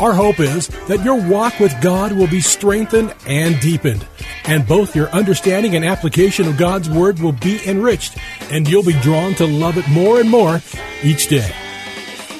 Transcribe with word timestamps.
Our 0.00 0.14
hope 0.14 0.40
is 0.40 0.68
that 0.88 1.04
your 1.04 1.20
walk 1.20 1.60
with 1.60 1.78
God 1.82 2.12
will 2.12 2.26
be 2.26 2.40
strengthened 2.40 3.14
and 3.26 3.60
deepened, 3.60 4.06
and 4.44 4.66
both 4.66 4.96
your 4.96 5.08
understanding 5.10 5.76
and 5.76 5.84
application 5.84 6.48
of 6.48 6.56
God's 6.56 6.88
Word 6.88 7.18
will 7.18 7.32
be 7.32 7.60
enriched, 7.66 8.16
and 8.50 8.66
you'll 8.66 8.82
be 8.82 8.98
drawn 9.00 9.34
to 9.34 9.46
love 9.46 9.76
it 9.76 9.86
more 9.90 10.18
and 10.18 10.30
more 10.30 10.62
each 11.02 11.28
day. 11.28 11.52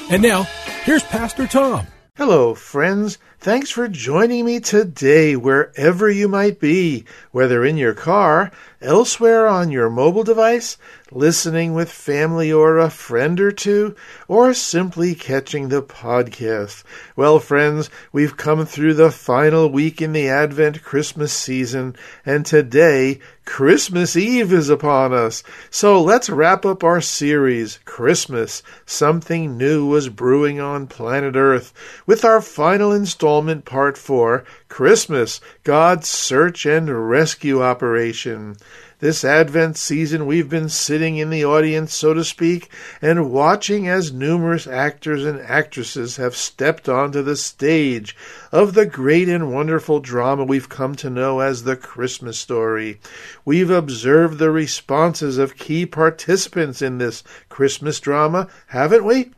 And 0.09 0.23
now, 0.23 0.47
here's 0.85 1.03
Pastor 1.03 1.45
Tom. 1.45 1.85
Hello, 2.15 2.55
friends. 2.55 3.19
Thanks 3.39 3.69
for 3.69 3.87
joining 3.87 4.45
me 4.45 4.59
today, 4.59 5.35
wherever 5.35 6.09
you 6.09 6.27
might 6.27 6.59
be, 6.59 7.05
whether 7.31 7.63
in 7.63 7.77
your 7.77 7.93
car, 7.93 8.51
elsewhere 8.81 9.47
on 9.47 9.71
your 9.71 9.89
mobile 9.89 10.23
device, 10.23 10.77
listening 11.11 11.73
with 11.73 11.91
family 11.91 12.51
or 12.51 12.77
a 12.77 12.89
friend 12.89 13.39
or 13.39 13.51
two, 13.51 13.95
or 14.27 14.53
simply 14.53 15.13
catching 15.13 15.67
the 15.67 15.81
podcast. 15.81 16.83
Well, 17.15 17.39
friends, 17.39 17.89
we've 18.11 18.37
come 18.37 18.65
through 18.65 18.93
the 18.93 19.11
final 19.11 19.69
week 19.69 20.01
in 20.01 20.13
the 20.13 20.29
Advent 20.29 20.81
Christmas 20.81 21.33
season, 21.33 21.95
and 22.25 22.45
today, 22.45 23.19
Christmas 23.43 24.15
Eve 24.15 24.53
is 24.53 24.69
upon 24.69 25.13
us. 25.13 25.43
So 25.69 26.01
let's 26.01 26.29
wrap 26.29 26.65
up 26.65 26.83
our 26.83 27.01
series, 27.01 27.79
Christmas 27.85 28.63
Something 28.85 29.57
New 29.57 29.87
Was 29.87 30.09
Brewing 30.09 30.61
on 30.61 30.87
Planet 30.87 31.35
Earth, 31.35 31.73
with 32.05 32.23
our 32.23 32.39
final 32.39 32.91
installment, 32.93 33.65
Part 33.65 33.97
4, 33.97 34.45
Christmas 34.69 35.41
God's 35.63 36.07
Search 36.07 36.65
and 36.65 37.09
Rescue 37.09 37.61
Operation. 37.61 38.55
This 39.01 39.25
Advent 39.25 39.77
season, 39.77 40.27
we've 40.27 40.47
been 40.47 40.69
sitting 40.69 41.17
in 41.17 41.31
the 41.31 41.43
audience, 41.43 41.91
so 41.91 42.13
to 42.13 42.23
speak, 42.23 42.69
and 43.01 43.31
watching 43.31 43.87
as 43.87 44.13
numerous 44.13 44.67
actors 44.67 45.25
and 45.25 45.41
actresses 45.41 46.17
have 46.17 46.35
stepped 46.35 46.87
onto 46.87 47.23
the 47.23 47.35
stage 47.35 48.15
of 48.51 48.75
the 48.75 48.85
great 48.85 49.27
and 49.27 49.51
wonderful 49.51 50.01
drama 50.01 50.43
we've 50.43 50.69
come 50.69 50.93
to 50.97 51.09
know 51.09 51.39
as 51.39 51.63
the 51.63 51.75
Christmas 51.75 52.37
story. 52.37 52.99
We've 53.43 53.71
observed 53.71 54.37
the 54.37 54.51
responses 54.51 55.39
of 55.39 55.57
key 55.57 55.87
participants 55.87 56.83
in 56.83 56.99
this 56.99 57.23
Christmas 57.49 57.99
drama, 57.99 58.49
haven't 58.67 59.03
we? 59.03 59.31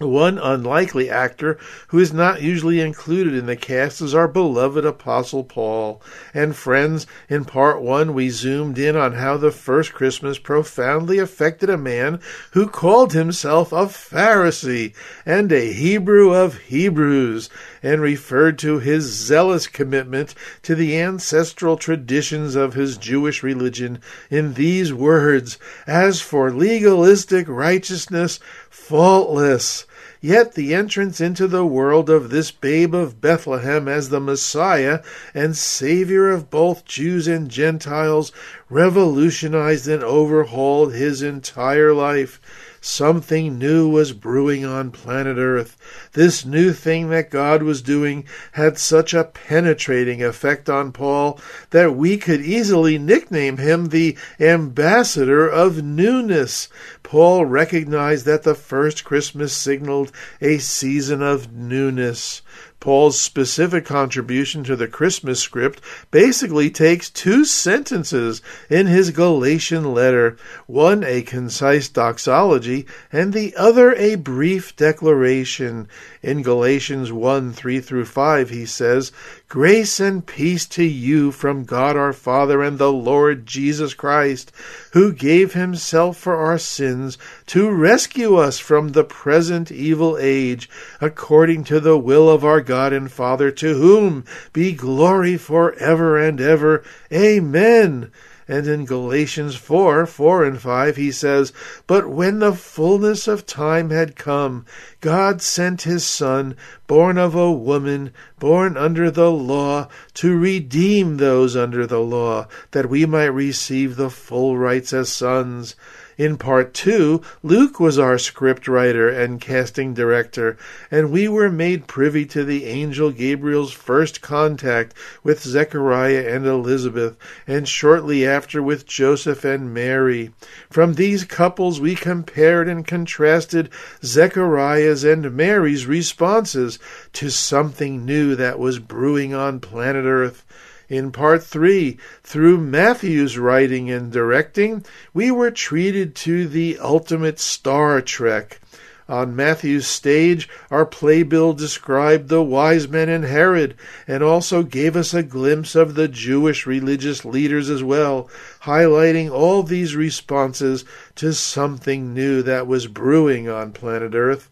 One 0.00 0.38
unlikely 0.38 1.10
actor 1.10 1.58
who 1.88 1.98
is 1.98 2.12
not 2.12 2.40
usually 2.40 2.80
included 2.80 3.34
in 3.34 3.46
the 3.46 3.56
cast 3.56 4.00
is 4.00 4.14
our 4.14 4.28
beloved 4.28 4.84
Apostle 4.84 5.42
Paul. 5.42 6.00
And 6.32 6.54
friends, 6.54 7.04
in 7.28 7.44
part 7.44 7.82
one, 7.82 8.14
we 8.14 8.30
zoomed 8.30 8.78
in 8.78 8.94
on 8.94 9.14
how 9.14 9.36
the 9.36 9.50
first 9.50 9.92
Christmas 9.92 10.38
profoundly 10.38 11.18
affected 11.18 11.68
a 11.68 11.76
man 11.76 12.20
who 12.52 12.68
called 12.68 13.12
himself 13.12 13.72
a 13.72 13.86
Pharisee 13.86 14.94
and 15.26 15.50
a 15.50 15.72
Hebrew 15.72 16.32
of 16.32 16.58
Hebrews, 16.58 17.50
and 17.82 18.00
referred 18.00 18.56
to 18.60 18.78
his 18.78 19.04
zealous 19.04 19.66
commitment 19.66 20.32
to 20.62 20.76
the 20.76 20.96
ancestral 21.00 21.76
traditions 21.76 22.54
of 22.54 22.74
his 22.74 22.98
Jewish 22.98 23.42
religion 23.42 24.00
in 24.30 24.54
these 24.54 24.94
words 24.94 25.58
As 25.88 26.20
for 26.20 26.52
legalistic 26.52 27.48
righteousness, 27.48 28.38
faultless. 28.70 29.86
Yet 30.20 30.54
the 30.54 30.74
entrance 30.74 31.20
into 31.20 31.46
the 31.46 31.64
world 31.64 32.10
of 32.10 32.30
this 32.30 32.50
babe 32.50 32.92
of 32.94 33.20
Bethlehem 33.20 33.86
as 33.86 34.08
the 34.08 34.18
Messiah 34.18 35.00
and 35.32 35.56
Savior 35.56 36.28
of 36.28 36.50
both 36.50 36.84
Jews 36.84 37.28
and 37.28 37.48
Gentiles 37.48 38.32
revolutionized 38.68 39.86
and 39.86 40.02
overhauled 40.02 40.92
his 40.92 41.22
entire 41.22 41.94
life. 41.94 42.40
Something 42.80 43.58
new 43.58 43.88
was 43.88 44.12
brewing 44.12 44.64
on 44.64 44.92
planet 44.92 45.36
Earth. 45.36 45.76
This 46.12 46.44
new 46.44 46.72
thing 46.72 47.10
that 47.10 47.30
God 47.30 47.62
was 47.62 47.82
doing 47.82 48.24
had 48.52 48.78
such 48.78 49.12
a 49.12 49.24
penetrating 49.24 50.22
effect 50.22 50.70
on 50.70 50.92
Paul 50.92 51.40
that 51.70 51.96
we 51.96 52.16
could 52.16 52.40
easily 52.40 52.96
nickname 52.96 53.56
him 53.56 53.88
the 53.88 54.16
ambassador 54.38 55.48
of 55.48 55.82
newness. 55.82 56.68
Paul 57.08 57.46
recognized 57.46 58.26
that 58.26 58.42
the 58.42 58.54
first 58.54 59.02
Christmas 59.02 59.54
signaled 59.54 60.12
a 60.42 60.58
season 60.58 61.22
of 61.22 61.50
newness. 61.50 62.42
Paul's 62.80 63.20
specific 63.20 63.84
contribution 63.84 64.62
to 64.64 64.76
the 64.76 64.86
Christmas 64.86 65.40
script 65.40 65.80
basically 66.12 66.70
takes 66.70 67.10
two 67.10 67.44
sentences 67.44 68.40
in 68.70 68.86
his 68.86 69.10
Galatian 69.10 69.92
letter, 69.92 70.36
one 70.66 71.02
a 71.02 71.22
concise 71.22 71.88
doxology 71.88 72.86
and 73.10 73.32
the 73.32 73.54
other 73.56 73.94
a 73.94 74.14
brief 74.14 74.76
declaration. 74.76 75.88
In 76.22 76.42
Galatians 76.42 77.10
1 77.10 77.52
3 77.52 77.80
through 77.80 78.04
5, 78.04 78.50
he 78.50 78.64
says, 78.64 79.10
Grace 79.48 79.98
and 79.98 80.24
peace 80.24 80.66
to 80.66 80.84
you 80.84 81.32
from 81.32 81.64
God 81.64 81.96
our 81.96 82.12
Father 82.12 82.62
and 82.62 82.78
the 82.78 82.92
Lord 82.92 83.46
Jesus 83.46 83.94
Christ, 83.94 84.52
who 84.92 85.12
gave 85.12 85.54
himself 85.54 86.16
for 86.16 86.36
our 86.36 86.58
sins 86.58 87.18
to 87.48 87.70
rescue 87.70 88.36
us 88.36 88.58
from 88.58 88.90
the 88.90 89.04
present 89.04 89.72
evil 89.72 90.16
age, 90.20 90.68
according 91.00 91.64
to 91.64 91.80
the 91.80 91.98
will 91.98 92.28
of 92.30 92.44
our 92.44 92.60
God 92.60 92.92
and 92.92 93.10
Father, 93.10 93.50
to 93.50 93.74
whom 93.74 94.24
be 94.52 94.72
glory 94.72 95.36
for 95.36 95.72
ever 95.74 96.18
and 96.18 96.40
ever. 96.40 96.84
Amen. 97.12 98.10
And 98.50 98.66
in 98.66 98.86
Galatians 98.86 99.56
4 99.56 100.06
4 100.06 100.44
and 100.44 100.60
5, 100.60 100.96
he 100.96 101.12
says, 101.12 101.52
But 101.86 102.08
when 102.08 102.38
the 102.38 102.54
fullness 102.54 103.28
of 103.28 103.44
time 103.44 103.90
had 103.90 104.16
come, 104.16 104.64
God 105.02 105.42
sent 105.42 105.82
his 105.82 106.06
Son, 106.06 106.56
born 106.86 107.18
of 107.18 107.34
a 107.34 107.52
woman, 107.52 108.10
born 108.38 108.78
under 108.78 109.10
the 109.10 109.30
law, 109.30 109.88
to 110.14 110.34
redeem 110.34 111.18
those 111.18 111.56
under 111.56 111.86
the 111.86 112.00
law, 112.00 112.46
that 112.70 112.88
we 112.88 113.04
might 113.04 113.26
receive 113.26 113.96
the 113.96 114.08
full 114.08 114.56
rights 114.56 114.94
as 114.94 115.10
sons. 115.10 115.76
In 116.18 116.36
part 116.36 116.74
two, 116.74 117.22
Luke 117.44 117.78
was 117.78 117.96
our 117.96 118.18
script 118.18 118.66
writer 118.66 119.08
and 119.08 119.40
casting 119.40 119.94
director, 119.94 120.58
and 120.90 121.12
we 121.12 121.28
were 121.28 121.48
made 121.48 121.86
privy 121.86 122.26
to 122.26 122.42
the 122.42 122.64
angel 122.64 123.12
Gabriel's 123.12 123.70
first 123.72 124.20
contact 124.20 124.94
with 125.22 125.44
Zechariah 125.44 126.26
and 126.28 126.44
Elizabeth, 126.44 127.16
and 127.46 127.68
shortly 127.68 128.26
after 128.26 128.60
with 128.60 128.84
Joseph 128.84 129.44
and 129.44 129.72
Mary. 129.72 130.32
From 130.68 130.94
these 130.94 131.22
couples, 131.22 131.80
we 131.80 131.94
compared 131.94 132.68
and 132.68 132.84
contrasted 132.84 133.70
Zechariah's 134.02 135.04
and 135.04 135.36
Mary's 135.36 135.86
responses 135.86 136.80
to 137.12 137.30
something 137.30 138.04
new 138.04 138.34
that 138.34 138.58
was 138.58 138.80
brewing 138.80 139.34
on 139.34 139.60
planet 139.60 140.04
Earth. 140.04 140.44
In 140.88 141.12
part 141.12 141.42
three, 141.42 141.98
through 142.24 142.58
Matthew's 142.58 143.36
writing 143.36 143.90
and 143.90 144.10
directing, 144.10 144.84
we 145.12 145.30
were 145.30 145.50
treated 145.50 146.14
to 146.16 146.48
the 146.48 146.78
ultimate 146.80 147.38
Star 147.38 148.00
Trek. 148.00 148.58
On 149.06 149.34
Matthew's 149.34 149.86
stage, 149.86 150.48
our 150.70 150.84
playbill 150.84 151.54
described 151.54 152.28
the 152.28 152.42
wise 152.42 152.88
men 152.88 153.08
and 153.08 153.24
Herod, 153.24 153.74
and 154.06 154.22
also 154.22 154.62
gave 154.62 154.96
us 154.96 155.14
a 155.14 155.22
glimpse 155.22 155.74
of 155.74 155.94
the 155.94 156.08
Jewish 156.08 156.66
religious 156.66 157.24
leaders 157.24 157.70
as 157.70 157.82
well, 157.82 158.28
highlighting 158.62 159.30
all 159.30 159.62
these 159.62 159.96
responses 159.96 160.84
to 161.16 161.32
something 161.32 162.12
new 162.12 162.42
that 162.42 162.66
was 162.66 162.86
brewing 162.86 163.48
on 163.48 163.72
planet 163.72 164.14
Earth. 164.14 164.50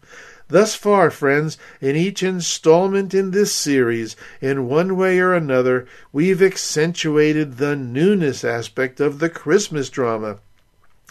Thus 0.49 0.75
far, 0.75 1.11
friends, 1.11 1.57
in 1.81 1.95
each 1.95 2.23
installment 2.23 3.13
in 3.13 3.31
this 3.31 3.53
series, 3.53 4.15
in 4.39 4.67
one 4.67 4.95
way 4.95 5.19
or 5.19 5.33
another, 5.33 5.85
we've 6.13 6.41
accentuated 6.41 7.57
the 7.57 7.75
newness 7.75 8.45
aspect 8.45 9.01
of 9.01 9.19
the 9.19 9.29
Christmas 9.29 9.89
drama 9.89 10.39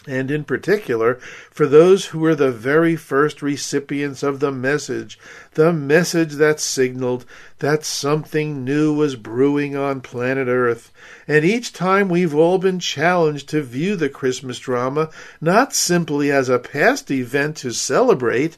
and 0.07 0.31
in 0.31 0.43
particular 0.43 1.15
for 1.51 1.67
those 1.67 2.07
who 2.07 2.19
were 2.19 2.35
the 2.35 2.51
very 2.51 2.95
first 2.95 3.41
recipients 3.41 4.23
of 4.23 4.39
the 4.39 4.51
message, 4.51 5.19
the 5.55 5.73
message 5.73 6.33
that 6.33 6.59
signaled 6.59 7.25
that 7.59 7.83
something 7.83 8.63
new 8.63 8.93
was 8.93 9.15
brewing 9.15 9.75
on 9.75 9.99
planet 9.99 10.47
Earth. 10.47 10.91
And 11.27 11.43
each 11.43 11.73
time 11.73 12.09
we've 12.09 12.35
all 12.35 12.57
been 12.57 12.79
challenged 12.79 13.49
to 13.49 13.61
view 13.61 13.95
the 13.95 14.09
Christmas 14.09 14.59
drama 14.59 15.09
not 15.41 15.73
simply 15.73 16.31
as 16.31 16.49
a 16.49 16.59
past 16.59 17.11
event 17.11 17.57
to 17.57 17.71
celebrate, 17.71 18.57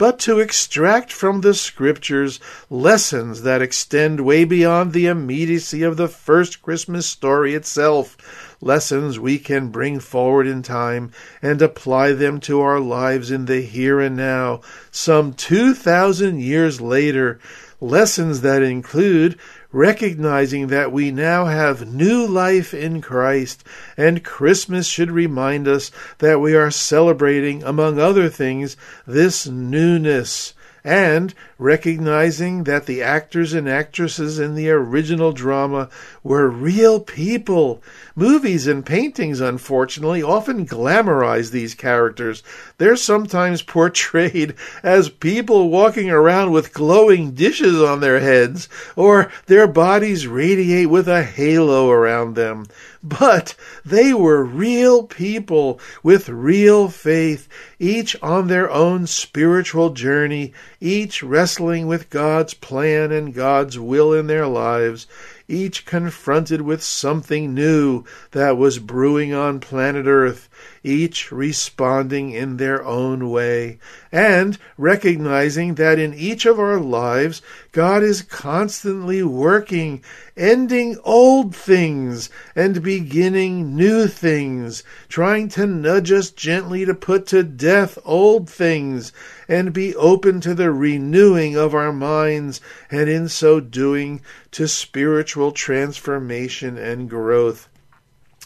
but 0.00 0.18
to 0.18 0.40
extract 0.40 1.12
from 1.12 1.42
the 1.42 1.52
Scriptures 1.52 2.40
lessons 2.70 3.42
that 3.42 3.60
extend 3.60 4.20
way 4.20 4.44
beyond 4.44 4.92
the 4.92 5.06
immediacy 5.06 5.82
of 5.82 5.98
the 5.98 6.08
first 6.08 6.62
Christmas 6.62 7.06
story 7.06 7.54
itself 7.54 8.49
lessons 8.60 9.18
we 9.18 9.38
can 9.38 9.68
bring 9.68 9.98
forward 9.98 10.46
in 10.46 10.62
time 10.62 11.10
and 11.40 11.62
apply 11.62 12.12
them 12.12 12.40
to 12.40 12.60
our 12.60 12.80
lives 12.80 13.30
in 13.30 13.46
the 13.46 13.60
here 13.60 14.00
and 14.00 14.16
now, 14.16 14.60
some 14.90 15.32
2,000 15.32 16.40
years 16.40 16.80
later. 16.80 17.38
Lessons 17.82 18.42
that 18.42 18.62
include 18.62 19.38
recognizing 19.72 20.66
that 20.66 20.92
we 20.92 21.10
now 21.10 21.46
have 21.46 21.90
new 21.90 22.26
life 22.26 22.74
in 22.74 23.00
Christ, 23.00 23.64
and 23.96 24.24
Christmas 24.24 24.86
should 24.86 25.10
remind 25.10 25.66
us 25.66 25.90
that 26.18 26.40
we 26.40 26.54
are 26.54 26.70
celebrating, 26.70 27.62
among 27.62 27.98
other 27.98 28.28
things, 28.28 28.76
this 29.06 29.46
newness 29.46 30.52
and 30.84 31.34
recognizing 31.58 32.64
that 32.64 32.86
the 32.86 33.02
actors 33.02 33.52
and 33.52 33.68
actresses 33.68 34.38
in 34.38 34.54
the 34.54 34.70
original 34.70 35.32
drama 35.32 35.88
were 36.22 36.48
real 36.48 37.00
people. 37.00 37.82
Movies 38.14 38.66
and 38.66 38.84
paintings, 38.84 39.40
unfortunately, 39.40 40.22
often 40.22 40.66
glamorize 40.66 41.50
these 41.50 41.74
characters. 41.74 42.42
They're 42.78 42.96
sometimes 42.96 43.62
portrayed 43.62 44.54
as 44.82 45.08
people 45.08 45.70
walking 45.70 46.10
around 46.10 46.52
with 46.52 46.72
glowing 46.72 47.32
dishes 47.32 47.80
on 47.80 48.00
their 48.00 48.20
heads, 48.20 48.68
or 48.96 49.30
their 49.46 49.66
bodies 49.66 50.26
radiate 50.26 50.88
with 50.88 51.08
a 51.08 51.22
halo 51.22 51.90
around 51.90 52.34
them 52.34 52.66
but 53.02 53.54
they 53.82 54.12
were 54.12 54.44
real 54.44 55.04
people 55.04 55.80
with 56.02 56.28
real 56.28 56.88
faith, 56.88 57.48
each 57.78 58.14
on 58.22 58.48
their 58.48 58.70
own 58.70 59.06
spiritual 59.06 59.90
journey, 59.90 60.52
each 60.82 61.22
wrestling 61.22 61.86
with 61.86 62.10
God's 62.10 62.52
plan 62.52 63.10
and 63.10 63.32
God's 63.32 63.78
will 63.78 64.12
in 64.12 64.26
their 64.26 64.46
lives, 64.46 65.06
each 65.48 65.86
confronted 65.86 66.60
with 66.60 66.82
something 66.82 67.54
new 67.54 68.04
that 68.32 68.58
was 68.58 68.78
brewing 68.78 69.32
on 69.32 69.60
planet 69.60 70.04
Earth 70.06 70.49
each 70.82 71.30
responding 71.30 72.30
in 72.32 72.56
their 72.56 72.84
own 72.84 73.30
way, 73.30 73.78
and 74.12 74.58
recognizing 74.76 75.74
that 75.74 75.98
in 75.98 76.12
each 76.14 76.44
of 76.46 76.58
our 76.58 76.78
lives, 76.78 77.42
God 77.72 78.02
is 78.02 78.22
constantly 78.22 79.22
working, 79.22 80.02
ending 80.36 80.98
old 81.04 81.54
things 81.54 82.30
and 82.54 82.82
beginning 82.82 83.76
new 83.76 84.06
things, 84.06 84.82
trying 85.08 85.48
to 85.50 85.66
nudge 85.66 86.10
us 86.12 86.30
gently 86.30 86.84
to 86.84 86.94
put 86.94 87.26
to 87.26 87.42
death 87.42 87.98
old 88.04 88.48
things 88.48 89.12
and 89.48 89.72
be 89.72 89.94
open 89.96 90.40
to 90.40 90.54
the 90.54 90.70
renewing 90.70 91.56
of 91.56 91.74
our 91.74 91.92
minds, 91.92 92.60
and 92.90 93.08
in 93.08 93.28
so 93.28 93.60
doing, 93.60 94.20
to 94.50 94.66
spiritual 94.66 95.52
transformation 95.52 96.76
and 96.76 97.08
growth. 97.08 97.68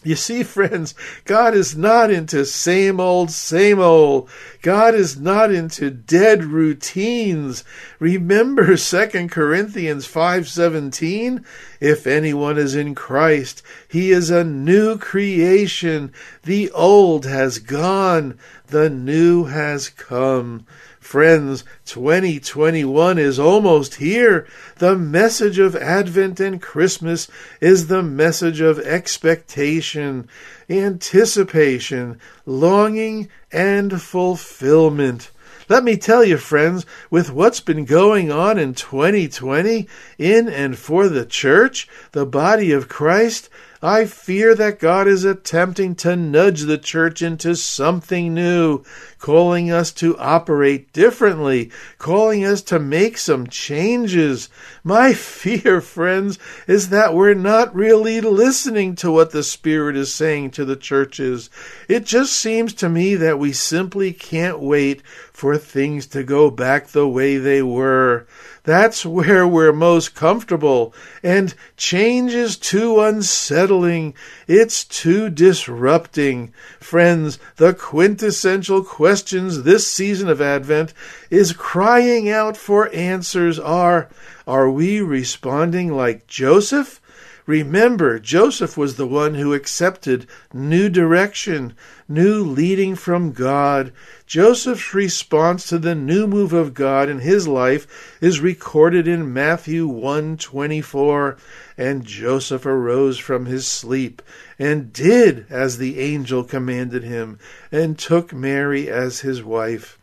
You 0.05 0.17
see, 0.17 0.43
friends, 0.43 0.95
God 1.25 1.55
is 1.55 1.75
not 1.75 2.11
into 2.11 2.45
same 2.45 3.01
old, 3.01 3.31
same 3.31 3.81
old. 3.81 4.29
God 4.61 4.95
is 4.95 5.19
not 5.19 5.51
into 5.51 5.91
dead 5.91 6.45
routines. 6.45 7.65
Remember 7.99 8.77
2 8.77 9.29
Corinthians 9.29 10.06
5:17, 10.06 11.43
if 11.81 12.06
anyone 12.06 12.59
is 12.59 12.75
in 12.75 12.95
Christ, 12.95 13.62
he 13.89 14.11
is 14.11 14.29
a 14.29 14.45
new 14.45 14.99
creation. 14.99 16.12
The 16.43 16.71
old 16.73 17.25
has 17.25 17.59
gone, 17.59 18.39
the 18.67 18.91
new 18.91 19.45
has 19.45 19.89
come. 19.89 20.67
Friends, 21.15 21.63
2021 21.85 23.19
is 23.19 23.39
almost 23.39 23.95
here. 23.95 24.49
The 24.79 24.97
message 24.97 25.61
of 25.61 25.77
Advent 25.77 26.41
and 26.41 26.61
Christmas 26.61 27.29
is 27.61 27.87
the 27.87 28.03
message 28.03 28.61
of 28.61 28.81
expectation, 28.81 30.29
anticipation, 30.69 32.19
longing, 32.47 33.29
and 33.53 34.03
fulfillment. 34.03 35.31
Let 35.69 35.85
me 35.85 35.97
tell 35.97 36.25
you, 36.25 36.37
friends, 36.37 36.85
with 37.11 37.31
what's 37.31 37.61
been 37.61 37.85
going 37.85 38.33
on 38.33 38.59
in 38.59 38.75
2020 38.75 39.89
in 40.19 40.49
and 40.49 40.77
for 40.77 41.09
the 41.09 41.25
church, 41.25 41.89
the 42.11 42.27
body 42.27 42.73
of 42.73 42.89
Christ, 42.89 43.49
I 43.85 44.07
fear 44.07 44.55
that 44.55 44.79
God 44.79 45.07
is 45.07 45.25
attempting 45.25 45.95
to 45.97 46.17
nudge 46.17 46.63
the 46.63 46.79
church 46.79 47.21
into 47.21 47.55
something 47.55 48.33
new, 48.33 48.83
calling 49.25 49.71
us 49.71 49.91
to 49.91 50.19
operate 50.19 50.93
differently, 50.93 51.71
calling 51.97 52.44
us 52.44 52.61
to 52.61 52.79
make 52.79 53.17
some 53.17 53.47
changes. 53.47 54.50
My 54.82 55.15
fear, 55.15 55.81
friends, 55.81 56.38
is 56.67 56.91
that 56.91 57.15
we're 57.15 57.32
not 57.32 57.75
really 57.75 58.21
listening 58.21 58.94
to 58.97 59.11
what 59.11 59.31
the 59.31 59.43
Spirit 59.43 59.97
is 59.97 60.12
saying 60.12 60.50
to 60.50 60.67
the 60.67 60.76
churches. 60.76 61.49
It 61.88 62.05
just 62.05 62.35
seems 62.37 62.75
to 62.75 62.91
me 62.91 63.15
that 63.15 63.38
we 63.38 63.55
simply 63.55 64.12
can't 64.12 64.61
wait 64.61 65.00
for 65.32 65.56
things 65.56 66.06
to 66.09 66.23
go 66.23 66.50
back 66.50 66.88
the 66.88 67.09
way 67.09 67.38
they 67.38 67.62
were. 67.62 68.27
That's 68.62 69.05
where 69.06 69.47
we're 69.47 69.73
most 69.73 70.15
comfortable. 70.15 70.94
And 71.23 71.55
change 71.77 72.32
is 72.32 72.56
too 72.56 73.00
unsettling. 73.00 74.15
It's 74.47 74.85
too 74.85 75.31
disrupting. 75.31 76.53
Friends, 76.81 77.38
the 77.56 77.75
quintessential 77.75 78.82
questions 79.15 79.63
this 79.63 79.87
season 79.87 80.29
of 80.29 80.41
Advent 80.41 80.93
is 81.31 81.53
crying 81.53 82.29
out 82.29 82.57
for 82.57 82.93
answers 82.93 83.61
are 83.61 84.09
Are 84.45 84.69
we 84.69 85.01
responding 85.01 85.93
like 85.93 86.27
Joseph? 86.27 87.01
Remember, 87.46 88.19
Joseph 88.19 88.75
was 88.79 88.96
the 88.96 89.06
one 89.06 89.35
who 89.35 89.52
accepted 89.52 90.26
new 90.55 90.88
direction, 90.88 91.75
new 92.08 92.43
leading 92.43 92.94
from 92.94 93.32
God. 93.32 93.93
Joseph's 94.26 94.94
response 94.94 95.67
to 95.69 95.79
the 95.79 95.94
new 95.94 96.26
move 96.26 96.55
of 96.55 96.73
God 96.73 97.11
in 97.11 97.19
his 97.19 97.46
life 97.46 98.17
is 98.23 98.41
recorded 98.41 99.06
in 99.06 99.31
Matthew 99.31 99.87
1:24, 99.87 101.37
and 101.76 102.06
Joseph 102.06 102.64
arose 102.64 103.19
from 103.19 103.44
his 103.44 103.67
sleep 103.67 104.22
and 104.58 104.91
did 104.91 105.44
as 105.51 105.77
the 105.77 105.98
angel 105.98 106.44
commanded 106.44 107.05
him 107.05 107.39
and 107.70 107.98
took 107.98 108.32
Mary 108.32 108.89
as 108.89 109.20
his 109.20 109.43
wife. 109.43 109.98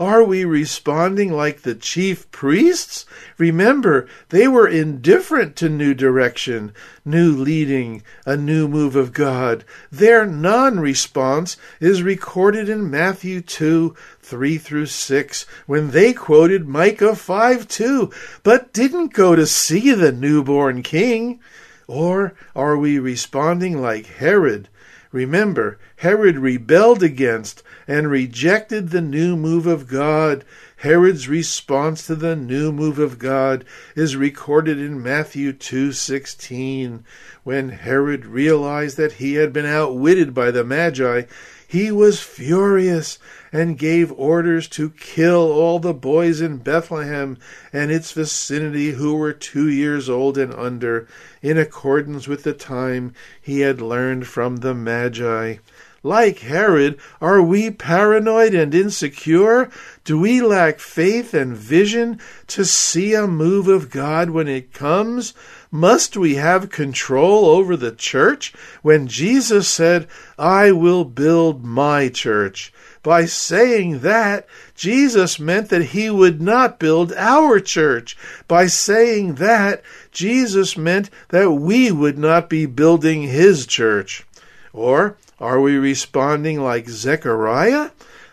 Are 0.00 0.22
we 0.22 0.44
responding 0.44 1.32
like 1.32 1.62
the 1.62 1.74
chief 1.74 2.30
priests? 2.30 3.04
Remember, 3.36 4.06
they 4.28 4.46
were 4.46 4.68
indifferent 4.68 5.56
to 5.56 5.68
new 5.68 5.92
direction, 5.92 6.72
new 7.04 7.32
leading, 7.32 8.04
a 8.24 8.36
new 8.36 8.68
move 8.68 8.94
of 8.94 9.12
God. 9.12 9.64
Their 9.90 10.24
non 10.24 10.78
response 10.78 11.56
is 11.80 12.04
recorded 12.04 12.68
in 12.68 12.88
Matthew 12.88 13.40
2 13.40 13.96
3 14.20 14.58
through 14.58 14.86
6, 14.86 15.46
when 15.66 15.90
they 15.90 16.12
quoted 16.12 16.68
Micah 16.68 17.16
5 17.16 17.66
2, 17.66 18.12
but 18.44 18.72
didn't 18.72 19.12
go 19.12 19.34
to 19.34 19.46
see 19.46 19.92
the 19.92 20.12
newborn 20.12 20.84
king. 20.84 21.40
Or 21.88 22.34
are 22.54 22.76
we 22.76 23.00
responding 23.00 23.82
like 23.82 24.06
Herod? 24.06 24.68
Remember, 25.10 25.78
Herod 25.96 26.38
rebelled 26.38 27.02
against 27.02 27.64
and 27.88 28.10
rejected 28.10 28.90
the 28.90 29.00
new 29.00 29.34
move 29.34 29.66
of 29.66 29.88
God. 29.88 30.44
Herod's 30.76 31.26
response 31.26 32.06
to 32.06 32.14
the 32.14 32.36
new 32.36 32.70
move 32.70 32.98
of 32.98 33.18
God 33.18 33.64
is 33.96 34.14
recorded 34.14 34.78
in 34.78 35.02
Matthew 35.02 35.54
2:16. 35.54 37.04
When 37.44 37.70
Herod 37.70 38.26
realized 38.26 38.98
that 38.98 39.14
he 39.14 39.34
had 39.34 39.54
been 39.54 39.64
outwitted 39.64 40.34
by 40.34 40.50
the 40.50 40.64
Magi, 40.64 41.22
he 41.66 41.90
was 41.90 42.20
furious 42.20 43.18
and 43.52 43.78
gave 43.78 44.12
orders 44.12 44.68
to 44.68 44.90
kill 44.90 45.50
all 45.50 45.78
the 45.78 45.94
boys 45.94 46.40
in 46.42 46.58
Bethlehem 46.58 47.38
and 47.72 47.90
its 47.90 48.12
vicinity 48.12 48.92
who 48.92 49.14
were 49.14 49.32
two 49.32 49.68
years 49.68 50.08
old 50.08 50.36
and 50.36 50.52
under, 50.54 51.06
in 51.42 51.56
accordance 51.56 52.28
with 52.28 52.42
the 52.42 52.52
time 52.52 53.14
he 53.40 53.60
had 53.60 53.80
learned 53.80 54.26
from 54.26 54.56
the 54.56 54.74
Magi. 54.74 55.56
Like 56.04 56.38
Herod, 56.38 56.96
are 57.20 57.42
we 57.42 57.70
paranoid 57.70 58.54
and 58.54 58.72
insecure? 58.72 59.68
Do 60.04 60.20
we 60.20 60.40
lack 60.40 60.78
faith 60.78 61.34
and 61.34 61.56
vision 61.56 62.20
to 62.46 62.64
see 62.64 63.14
a 63.14 63.26
move 63.26 63.66
of 63.66 63.90
God 63.90 64.30
when 64.30 64.46
it 64.46 64.72
comes? 64.72 65.34
Must 65.72 66.16
we 66.16 66.36
have 66.36 66.70
control 66.70 67.46
over 67.46 67.76
the 67.76 67.90
church 67.90 68.54
when 68.82 69.08
Jesus 69.08 69.68
said, 69.68 70.06
I 70.38 70.70
will 70.70 71.04
build 71.04 71.64
my 71.64 72.08
church? 72.08 72.72
By 73.02 73.24
saying 73.24 74.00
that, 74.00 74.46
Jesus 74.76 75.40
meant 75.40 75.68
that 75.70 75.86
he 75.86 76.10
would 76.10 76.40
not 76.40 76.78
build 76.78 77.12
our 77.14 77.58
church. 77.58 78.16
By 78.46 78.66
saying 78.66 79.34
that, 79.36 79.82
Jesus 80.12 80.76
meant 80.76 81.10
that 81.30 81.50
we 81.52 81.90
would 81.90 82.18
not 82.18 82.48
be 82.48 82.66
building 82.66 83.22
his 83.22 83.66
church. 83.66 84.24
Or, 84.72 85.16
are 85.40 85.60
we 85.60 85.76
responding 85.76 86.60
like 86.60 86.88
Zechariah? 86.88 87.90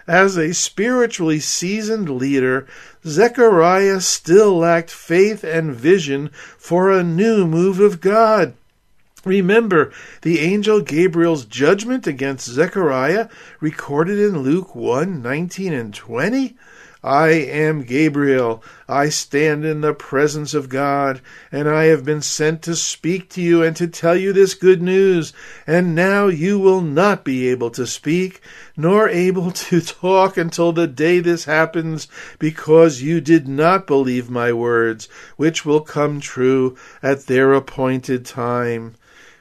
As 0.07 0.37
a 0.37 0.53
spiritually 0.53 1.39
seasoned 1.39 2.09
leader, 2.09 2.67
Zechariah 3.05 4.01
still 4.01 4.57
lacked 4.57 4.91
faith 4.91 5.43
and 5.43 5.73
vision 5.75 6.29
for 6.57 6.91
a 6.91 7.03
new 7.03 7.47
move 7.47 7.79
of 7.79 8.01
God. 8.01 8.53
Remember 9.25 9.91
the 10.21 10.39
angel 10.39 10.81
Gabriel's 10.81 11.45
judgment 11.45 12.05
against 12.05 12.47
Zechariah 12.47 13.27
recorded 13.59 14.19
in 14.19 14.43
Luke 14.43 14.75
1 14.75 15.21
19 15.23 15.73
and 15.73 15.93
20? 15.93 16.55
I 17.05 17.33
am 17.33 17.83
Gabriel. 17.83 18.63
I 18.89 19.09
stand 19.09 19.63
in 19.63 19.81
the 19.81 19.93
presence 19.93 20.55
of 20.55 20.69
God, 20.69 21.21
and 21.51 21.69
I 21.69 21.83
have 21.83 22.03
been 22.03 22.23
sent 22.23 22.63
to 22.63 22.75
speak 22.75 23.29
to 23.31 23.43
you 23.43 23.61
and 23.61 23.75
to 23.75 23.85
tell 23.85 24.15
you 24.15 24.33
this 24.33 24.55
good 24.55 24.81
news. 24.81 25.31
And 25.67 25.93
now 25.93 26.25
you 26.25 26.57
will 26.57 26.81
not 26.81 27.23
be 27.23 27.47
able 27.49 27.69
to 27.69 27.85
speak, 27.85 28.41
nor 28.75 29.07
able 29.07 29.51
to 29.69 29.81
talk 29.81 30.35
until 30.35 30.71
the 30.71 30.87
day 30.87 31.19
this 31.19 31.45
happens, 31.45 32.07
because 32.39 33.03
you 33.03 33.21
did 33.21 33.47
not 33.47 33.85
believe 33.85 34.27
my 34.31 34.51
words, 34.51 35.07
which 35.35 35.63
will 35.63 35.81
come 35.81 36.19
true 36.19 36.75
at 37.03 37.27
their 37.27 37.53
appointed 37.53 38.25
time. 38.25 38.95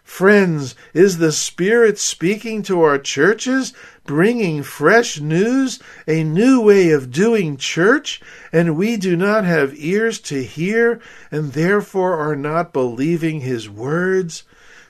Friends, 0.05 0.77
is 0.93 1.17
the 1.17 1.33
Spirit 1.33 1.99
speaking 1.99 2.63
to 2.65 2.83
our 2.83 2.99
churches, 2.99 3.73
bringing 4.05 4.63
fresh 4.63 5.19
news, 5.19 5.81
a 6.07 6.23
new 6.23 6.61
way 6.61 6.91
of 6.91 7.11
doing 7.11 7.57
church, 7.57 8.21
and 8.53 8.77
we 8.77 8.99
do 8.99 9.17
not 9.17 9.45
have 9.45 9.75
ears 9.75 10.21
to 10.21 10.45
hear, 10.45 11.01
and 11.31 11.55
therefore 11.55 12.17
are 12.17 12.37
not 12.37 12.73
believing 12.73 13.41
His 13.41 13.69
words? 13.69 14.45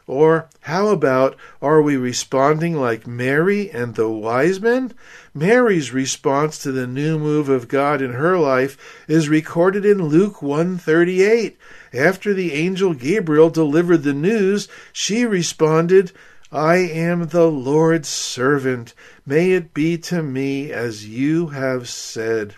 Or 0.07 0.51
how 0.61 0.89
about 0.89 1.35
are 1.63 1.81
we 1.81 1.97
responding 1.97 2.77
like 2.77 3.07
Mary 3.07 3.71
and 3.71 3.95
the 3.95 4.09
wise 4.09 4.61
men? 4.61 4.93
Mary's 5.33 5.93
response 5.93 6.59
to 6.59 6.73
the 6.73 6.87
new 6.87 7.19
move 7.19 7.49
of 7.49 7.69
God 7.69 8.03
in 8.03 8.13
her 8.13 8.39
life 8.39 8.77
is 9.09 9.31
recorded 9.31 9.87
in 9.87 10.05
Luke 10.09 10.43
138. 10.43 11.57
After 11.95 12.35
the 12.35 12.53
angel 12.53 12.93
Gabriel 12.93 13.49
delivered 13.49 14.03
the 14.03 14.13
news, 14.13 14.69
she 14.93 15.25
responded, 15.25 16.13
I 16.53 16.77
am 16.77 17.29
the 17.29 17.51
Lord's 17.51 18.09
servant. 18.09 18.93
May 19.25 19.53
it 19.53 19.73
be 19.73 19.97
to 19.99 20.23
me 20.23 20.71
as 20.71 21.09
you 21.09 21.47
have 21.49 21.89
said. 21.89 22.57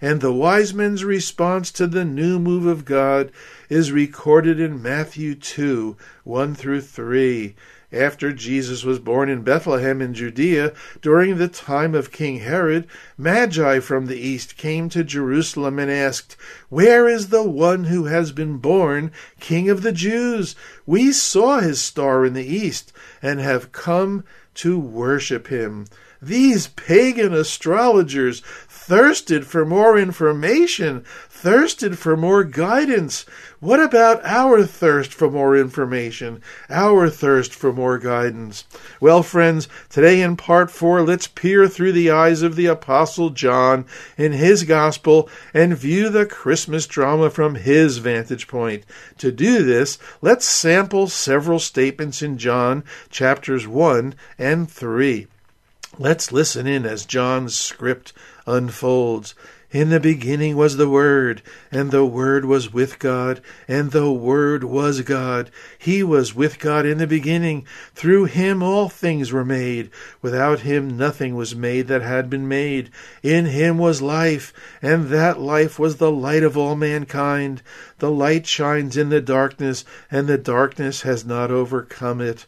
And 0.00 0.20
the 0.20 0.32
wise 0.32 0.74
men's 0.74 1.04
response 1.04 1.70
to 1.72 1.86
the 1.86 2.04
new 2.04 2.38
move 2.38 2.66
of 2.66 2.84
God 2.84 3.32
is 3.68 3.92
recorded 3.92 4.60
in 4.60 4.82
Matthew 4.82 5.34
2 5.34 5.96
1 6.24 6.54
through 6.54 6.82
3 6.82 7.54
after 7.92 8.32
Jesus 8.32 8.84
was 8.84 8.98
born 8.98 9.28
in 9.28 9.42
Bethlehem 9.42 10.02
in 10.02 10.12
Judea 10.12 10.72
during 11.00 11.38
the 11.38 11.48
time 11.48 11.94
of 11.94 12.10
King 12.10 12.40
Herod, 12.40 12.86
Magi 13.16 13.78
from 13.78 14.06
the 14.06 14.18
east 14.18 14.56
came 14.56 14.88
to 14.88 15.04
Jerusalem 15.04 15.78
and 15.78 15.90
asked, 15.90 16.36
Where 16.68 17.08
is 17.08 17.28
the 17.28 17.44
one 17.44 17.84
who 17.84 18.04
has 18.04 18.32
been 18.32 18.58
born 18.58 19.12
King 19.38 19.70
of 19.70 19.82
the 19.82 19.92
Jews? 19.92 20.56
We 20.84 21.12
saw 21.12 21.60
his 21.60 21.80
star 21.80 22.26
in 22.26 22.34
the 22.34 22.46
east 22.46 22.92
and 23.22 23.38
have 23.40 23.72
come 23.72 24.24
to 24.54 24.78
worship 24.78 25.46
him. 25.46 25.86
These 26.20 26.68
pagan 26.68 27.32
astrologers 27.32 28.42
thirsted 28.86 29.44
for 29.44 29.64
more 29.64 29.98
information, 29.98 31.02
thirsted 31.28 31.98
for 31.98 32.16
more 32.16 32.44
guidance. 32.44 33.26
What 33.58 33.80
about 33.80 34.24
our 34.24 34.62
thirst 34.62 35.12
for 35.12 35.28
more 35.28 35.56
information, 35.56 36.40
our 36.70 37.10
thirst 37.10 37.52
for 37.52 37.72
more 37.72 37.98
guidance? 37.98 38.62
Well, 39.00 39.24
friends, 39.24 39.66
today 39.88 40.22
in 40.22 40.36
part 40.36 40.70
four, 40.70 41.02
let's 41.02 41.26
peer 41.26 41.66
through 41.66 41.92
the 41.92 42.12
eyes 42.12 42.42
of 42.42 42.54
the 42.54 42.66
Apostle 42.66 43.30
John 43.30 43.86
in 44.16 44.30
his 44.30 44.62
gospel 44.62 45.28
and 45.52 45.76
view 45.76 46.08
the 46.08 46.24
Christmas 46.24 46.86
drama 46.86 47.28
from 47.28 47.56
his 47.56 47.98
vantage 47.98 48.46
point. 48.46 48.84
To 49.18 49.32
do 49.32 49.64
this, 49.64 49.98
let's 50.22 50.46
sample 50.46 51.08
several 51.08 51.58
statements 51.58 52.22
in 52.22 52.38
John 52.38 52.84
chapters 53.10 53.66
1 53.66 54.14
and 54.38 54.70
3. 54.70 55.26
Let's 55.98 56.30
listen 56.30 56.66
in 56.66 56.84
as 56.84 57.06
John's 57.06 57.54
script 57.54 58.12
unfolds. 58.46 59.34
In 59.70 59.88
the 59.88 59.98
beginning 59.98 60.54
was 60.54 60.76
the 60.76 60.90
Word, 60.90 61.40
and 61.72 61.90
the 61.90 62.04
Word 62.04 62.44
was 62.44 62.70
with 62.70 62.98
God, 62.98 63.40
and 63.66 63.90
the 63.90 64.12
Word 64.12 64.62
was 64.62 65.00
God. 65.00 65.50
He 65.78 66.02
was 66.02 66.34
with 66.34 66.58
God 66.58 66.84
in 66.84 66.98
the 66.98 67.06
beginning. 67.06 67.66
Through 67.94 68.26
him 68.26 68.62
all 68.62 68.90
things 68.90 69.32
were 69.32 69.44
made. 69.44 69.90
Without 70.20 70.60
him 70.60 70.98
nothing 70.98 71.34
was 71.34 71.56
made 71.56 71.88
that 71.88 72.02
had 72.02 72.28
been 72.28 72.46
made. 72.46 72.90
In 73.22 73.46
him 73.46 73.78
was 73.78 74.02
life, 74.02 74.52
and 74.82 75.08
that 75.08 75.40
life 75.40 75.78
was 75.78 75.96
the 75.96 76.12
light 76.12 76.42
of 76.42 76.58
all 76.58 76.76
mankind. 76.76 77.62
The 78.00 78.10
light 78.10 78.46
shines 78.46 78.98
in 78.98 79.08
the 79.08 79.22
darkness, 79.22 79.84
and 80.10 80.26
the 80.26 80.38
darkness 80.38 81.02
has 81.02 81.24
not 81.24 81.50
overcome 81.50 82.20
it. 82.20 82.44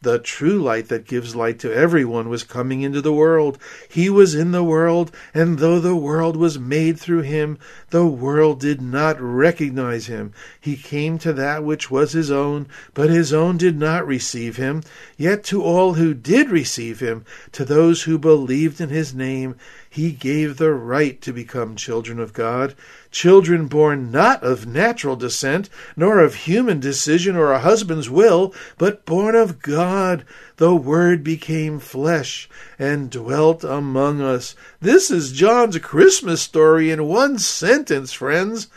The 0.00 0.20
true 0.20 0.62
light 0.62 0.86
that 0.88 1.08
gives 1.08 1.34
light 1.34 1.58
to 1.58 1.74
everyone 1.74 2.28
was 2.28 2.44
coming 2.44 2.82
into 2.82 3.00
the 3.00 3.12
world. 3.12 3.58
He 3.88 4.08
was 4.08 4.32
in 4.32 4.52
the 4.52 4.62
world, 4.62 5.10
and 5.34 5.58
though 5.58 5.80
the 5.80 5.96
world 5.96 6.36
was 6.36 6.56
made 6.56 7.00
through 7.00 7.22
him, 7.22 7.58
the 7.90 8.06
world 8.06 8.60
did 8.60 8.80
not 8.80 9.20
recognize 9.20 10.06
him. 10.06 10.32
He 10.60 10.76
came 10.76 11.18
to 11.18 11.32
that 11.32 11.64
which 11.64 11.90
was 11.90 12.12
his 12.12 12.30
own, 12.30 12.68
but 12.94 13.10
his 13.10 13.32
own 13.32 13.56
did 13.56 13.76
not 13.76 14.06
receive 14.06 14.56
him. 14.56 14.84
Yet 15.16 15.42
to 15.44 15.62
all 15.64 15.94
who 15.94 16.14
did 16.14 16.48
receive 16.48 17.00
him, 17.00 17.24
to 17.50 17.64
those 17.64 18.04
who 18.04 18.18
believed 18.18 18.80
in 18.80 18.90
his 18.90 19.12
name, 19.12 19.56
he 19.90 20.12
gave 20.12 20.56
the 20.56 20.72
right 20.72 21.20
to 21.22 21.32
become 21.32 21.74
children 21.74 22.20
of 22.20 22.32
God, 22.32 22.74
children 23.10 23.68
born 23.68 24.10
not 24.10 24.42
of 24.42 24.66
natural 24.66 25.16
descent, 25.16 25.70
nor 25.96 26.18
of 26.20 26.34
human 26.34 26.78
decision 26.78 27.36
or 27.36 27.52
a 27.52 27.60
husband's 27.60 28.10
will, 28.10 28.54
but 28.76 29.06
born 29.06 29.34
of 29.34 29.60
God. 29.60 30.24
The 30.58 30.74
Word 30.74 31.24
became 31.24 31.78
flesh 31.78 32.48
and 32.78 33.10
dwelt 33.10 33.64
among 33.64 34.20
us. 34.20 34.54
This 34.80 35.10
is 35.10 35.32
John's 35.32 35.78
Christmas 35.78 36.42
story 36.42 36.90
in 36.90 37.04
one 37.04 37.38
sentence, 37.38 38.12
friends. 38.12 38.68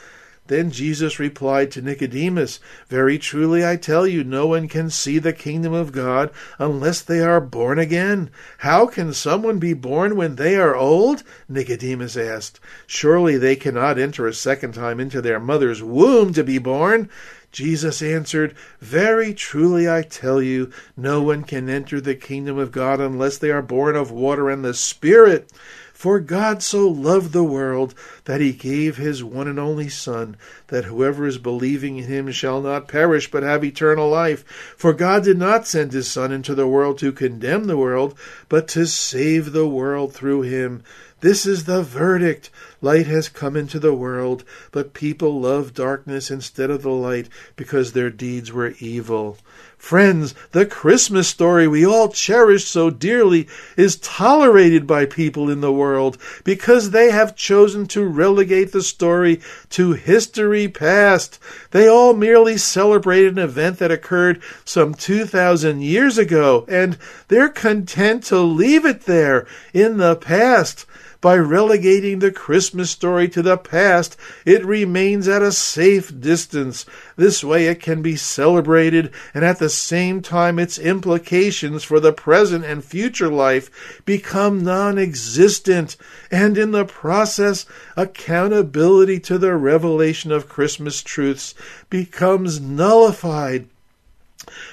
Then 0.51 0.69
Jesus 0.69 1.17
replied 1.17 1.71
to 1.71 1.81
Nicodemus, 1.81 2.59
Very 2.89 3.17
truly 3.17 3.65
I 3.65 3.77
tell 3.77 4.05
you, 4.05 4.21
no 4.21 4.47
one 4.47 4.67
can 4.67 4.89
see 4.89 5.17
the 5.17 5.31
kingdom 5.31 5.71
of 5.71 5.93
God 5.93 6.29
unless 6.59 6.99
they 6.99 7.21
are 7.21 7.39
born 7.39 7.79
again. 7.79 8.29
How 8.57 8.85
can 8.85 9.13
someone 9.13 9.59
be 9.59 9.71
born 9.71 10.17
when 10.17 10.35
they 10.35 10.57
are 10.57 10.75
old? 10.75 11.23
Nicodemus 11.47 12.17
asked. 12.17 12.59
Surely 12.85 13.37
they 13.37 13.55
cannot 13.55 13.97
enter 13.97 14.27
a 14.27 14.33
second 14.33 14.73
time 14.73 14.99
into 14.99 15.21
their 15.21 15.39
mother's 15.39 15.81
womb 15.81 16.33
to 16.33 16.43
be 16.43 16.57
born. 16.57 17.09
Jesus 17.53 18.01
answered, 18.01 18.53
Very 18.81 19.33
truly 19.33 19.89
I 19.89 20.01
tell 20.01 20.41
you, 20.41 20.69
no 20.97 21.21
one 21.21 21.43
can 21.43 21.69
enter 21.69 22.01
the 22.01 22.15
kingdom 22.15 22.57
of 22.57 22.73
God 22.73 22.99
unless 22.99 23.37
they 23.37 23.51
are 23.51 23.61
born 23.61 23.95
of 23.95 24.11
water 24.11 24.49
and 24.49 24.65
the 24.65 24.73
Spirit. 24.73 25.49
For 26.01 26.19
God 26.19 26.63
so 26.63 26.87
loved 26.87 27.31
the 27.31 27.43
world 27.43 27.93
that 28.25 28.41
he 28.41 28.53
gave 28.53 28.97
his 28.97 29.23
one 29.23 29.47
and 29.47 29.59
only 29.59 29.87
Son, 29.87 30.35
that 30.69 30.85
whoever 30.85 31.27
is 31.27 31.37
believing 31.37 31.99
in 31.99 32.05
him 32.05 32.31
shall 32.31 32.59
not 32.59 32.87
perish 32.87 33.29
but 33.29 33.43
have 33.43 33.63
eternal 33.63 34.09
life. 34.09 34.43
For 34.75 34.93
God 34.93 35.23
did 35.23 35.37
not 35.37 35.67
send 35.67 35.93
his 35.93 36.09
Son 36.09 36.31
into 36.31 36.55
the 36.55 36.65
world 36.65 36.97
to 36.97 37.11
condemn 37.11 37.65
the 37.65 37.77
world, 37.77 38.17
but 38.49 38.67
to 38.69 38.87
save 38.87 39.51
the 39.51 39.67
world 39.67 40.11
through 40.11 40.41
him. 40.41 40.81
This 41.19 41.45
is 41.45 41.65
the 41.65 41.83
verdict. 41.83 42.49
Light 42.81 43.05
has 43.07 43.29
come 43.29 43.55
into 43.55 43.79
the 43.79 43.93
world, 43.93 44.43
but 44.71 44.93
people 44.93 45.39
love 45.39 45.73
darkness 45.73 46.31
instead 46.31 46.71
of 46.71 46.81
the 46.81 46.89
light 46.89 47.29
because 47.55 47.93
their 47.93 48.09
deeds 48.09 48.51
were 48.51 48.73
evil. 48.79 49.37
Friends, 49.81 50.35
the 50.51 50.65
Christmas 50.65 51.27
story 51.27 51.67
we 51.67 51.83
all 51.83 52.09
cherish 52.09 52.65
so 52.65 52.91
dearly 52.91 53.47
is 53.75 53.97
tolerated 53.97 54.85
by 54.85 55.05
people 55.05 55.49
in 55.49 55.61
the 55.61 55.71
world 55.71 56.19
because 56.43 56.91
they 56.91 57.09
have 57.09 57.35
chosen 57.35 57.87
to 57.87 58.05
relegate 58.05 58.71
the 58.71 58.83
story 58.83 59.41
to 59.71 59.93
history 59.93 60.67
past. 60.67 61.39
They 61.71 61.87
all 61.87 62.13
merely 62.13 62.57
celebrate 62.57 63.25
an 63.25 63.39
event 63.39 63.79
that 63.79 63.91
occurred 63.91 64.41
some 64.63 64.93
2,000 64.93 65.81
years 65.81 66.17
ago, 66.17 66.63
and 66.67 66.97
they're 67.27 67.49
content 67.49 68.23
to 68.25 68.39
leave 68.39 68.85
it 68.85 69.01
there 69.01 69.47
in 69.73 69.97
the 69.97 70.15
past. 70.15 70.85
By 71.21 71.37
relegating 71.37 72.17
the 72.17 72.31
Christmas 72.31 72.70
story 72.91 73.27
to 73.29 73.41
the 73.41 73.57
past, 73.57 74.15
it 74.45 74.65
remains 74.65 75.27
at 75.27 75.41
a 75.41 75.51
safe 75.51 76.19
distance. 76.19 76.85
This 77.15 77.43
way 77.43 77.67
it 77.67 77.81
can 77.81 78.01
be 78.01 78.15
celebrated, 78.15 79.11
and 79.33 79.43
at 79.43 79.59
the 79.59 79.69
same 79.69 80.21
time 80.21 80.59
its 80.59 80.79
implications 80.79 81.83
for 81.83 81.99
the 81.99 82.13
present 82.13 82.63
and 82.65 82.83
future 82.83 83.29
life 83.29 84.01
become 84.05 84.63
non 84.63 84.97
existent, 84.97 85.97
and 86.29 86.57
in 86.57 86.71
the 86.71 86.85
process, 86.85 87.65
accountability 87.97 89.19
to 89.19 89.37
the 89.37 89.55
revelation 89.55 90.31
of 90.31 90.49
Christmas 90.49 91.01
truths 91.01 91.53
becomes 91.89 92.59
nullified. 92.59 93.67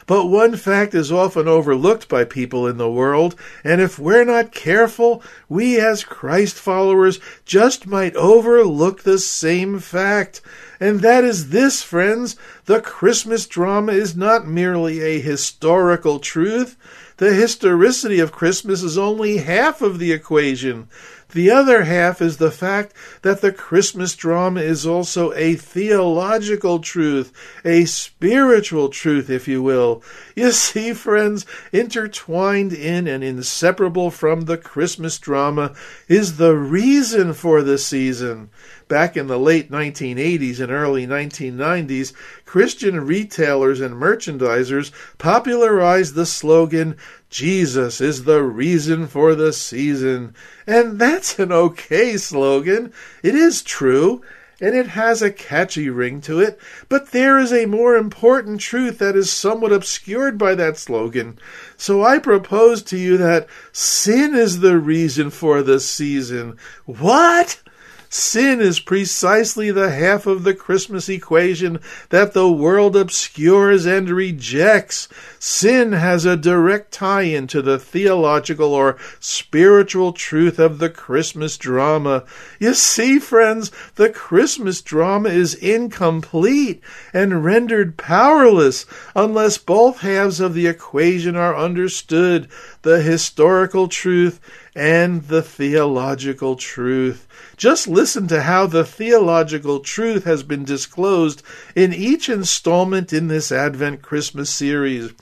But 0.07 0.27
one 0.27 0.57
fact 0.57 0.95
is 0.95 1.13
often 1.13 1.47
overlooked 1.47 2.09
by 2.09 2.25
people 2.25 2.67
in 2.67 2.79
the 2.79 2.91
world, 2.91 3.35
and 3.63 3.81
if 3.81 3.99
we're 3.99 4.25
not 4.25 4.53
careful, 4.53 5.23
we 5.49 5.79
as 5.79 6.05
Christ 6.05 6.57
followers 6.57 7.21
just 7.45 7.87
might 7.87 8.17
overlook 8.17 9.03
the 9.03 9.19
same 9.19 9.79
fact. 9.79 10.41
And 10.81 11.01
that 11.01 11.25
is 11.25 11.51
this, 11.51 11.83
friends. 11.83 12.37
The 12.65 12.81
Christmas 12.81 13.47
drama 13.47 13.93
is 13.93 14.17
not 14.17 14.47
merely 14.47 15.01
a 15.01 15.21
historical 15.21 16.19
truth. 16.19 16.77
The 17.19 17.35
historicity 17.35 18.21
of 18.21 18.33
Christmas 18.33 18.83
is 18.83 18.97
only 18.97 19.39
half 19.39 19.83
of 19.83 19.99
the 19.99 20.13
equation. 20.13 20.89
The 21.35 21.51
other 21.51 21.83
half 21.83 22.23
is 22.23 22.39
the 22.39 22.51
fact 22.51 22.95
that 23.21 23.43
the 23.43 23.53
Christmas 23.53 24.17
drama 24.17 24.61
is 24.61 24.87
also 24.87 25.35
a 25.35 25.57
theological 25.57 26.79
truth, 26.79 27.33
a 27.67 27.85
spiritual 27.85 28.89
truth, 28.89 29.29
if 29.29 29.47
you 29.47 29.63
will. 29.63 30.03
You 30.35 30.53
see, 30.53 30.95
friends, 30.95 31.45
intertwined 31.71 32.73
in 32.73 33.07
and 33.07 33.23
inseparable 33.23 34.11
from 34.11 34.43
the 34.43 34.57
Christmas 34.57 35.19
drama 35.19 35.75
is 36.09 36.39
the 36.39 36.57
reason 36.57 37.35
for 37.35 37.63
the 37.63 37.77
season. 37.77 38.49
Back 38.89 39.15
in 39.15 39.27
the 39.27 39.39
late 39.39 39.71
1980s 39.71 40.61
and 40.61 40.73
early 40.73 41.07
1990s, 41.07 42.15
Christian 42.47 43.05
retailers 43.05 43.83
and 43.83 43.97
merchandisers 43.97 44.93
popularized 45.19 46.15
the 46.15 46.25
slogan, 46.25 46.97
Jesus 47.31 48.01
is 48.01 48.25
the 48.25 48.43
reason 48.43 49.07
for 49.07 49.35
the 49.35 49.53
season. 49.53 50.35
And 50.67 50.99
that's 50.99 51.39
an 51.39 51.53
okay 51.53 52.17
slogan. 52.17 52.93
It 53.23 53.35
is 53.35 53.63
true, 53.63 54.23
and 54.61 54.75
it 54.75 54.89
has 54.89 55.23
a 55.23 55.31
catchy 55.31 55.89
ring 55.89 56.21
to 56.23 56.41
it, 56.41 56.59
but 56.89 57.13
there 57.13 57.39
is 57.39 57.53
a 57.53 57.67
more 57.67 57.97
important 57.97 58.61
truth 58.61 58.99
that 58.99 59.15
is 59.15 59.31
somewhat 59.31 59.73
obscured 59.73 60.37
by 60.37 60.55
that 60.57 60.77
slogan. 60.77 61.39
So 61.77 62.03
I 62.03 62.19
propose 62.19 62.83
to 62.85 62.97
you 62.97 63.17
that 63.19 63.47
sin 63.73 64.35
is 64.35 64.61
the 64.61 64.79
reason 64.79 65.31
for 65.31 65.63
the 65.63 65.79
season. 65.79 66.57
What? 66.87 67.63
Sin 68.11 68.61
is 68.61 68.81
precisely 68.81 69.71
the 69.71 69.91
half 69.91 70.27
of 70.27 70.43
the 70.43 70.55
Christmas 70.55 71.11
equation 71.11 71.79
that 72.09 72.33
the 72.33 72.51
world 72.51 72.97
obscures 72.97 73.85
and 73.85 74.09
rejects. 74.09 75.09
Sin 75.39 75.93
has 75.93 76.25
a 76.25 76.37
direct 76.37 76.91
tie 76.91 77.23
into 77.23 77.61
the 77.61 77.79
theological 77.79 78.73
or 78.73 78.97
spiritual 79.21 80.13
truth 80.13 80.59
of 80.59 80.79
the 80.79 80.89
Christmas 80.89 81.59
drama. 81.59 82.25
You 82.59 82.73
see, 82.73 83.19
friends, 83.19 83.71
the 83.97 84.09
Christmas 84.09 84.81
drama 84.81 85.29
is 85.29 85.55
incomplete 85.55 86.81
and 87.13 87.45
rendered 87.45 87.99
powerless 87.99 88.87
unless 89.15 89.59
both 89.59 90.01
halves 90.01 90.41
of 90.41 90.55
the 90.55 90.67
equation 90.67 91.37
are 91.37 91.57
understood 91.57 92.49
the 92.83 93.03
historical 93.03 93.89
truth 93.89 94.41
and 94.79 95.25
the 95.25 95.43
theological 95.43 96.55
truth. 96.55 97.27
Just 97.57 97.89
listen 97.89 98.29
to 98.29 98.43
how 98.43 98.67
the 98.67 98.85
theological 98.85 99.81
truth 99.81 100.23
has 100.23 100.45
been 100.45 100.65
disclosed 100.65 101.43
in 101.75 101.93
each 101.93 102.29
installment 102.29 103.13
in 103.13 103.27
this 103.27 103.51
Advent 103.51 104.03
Christmas 104.03 104.51
series. 104.51 105.13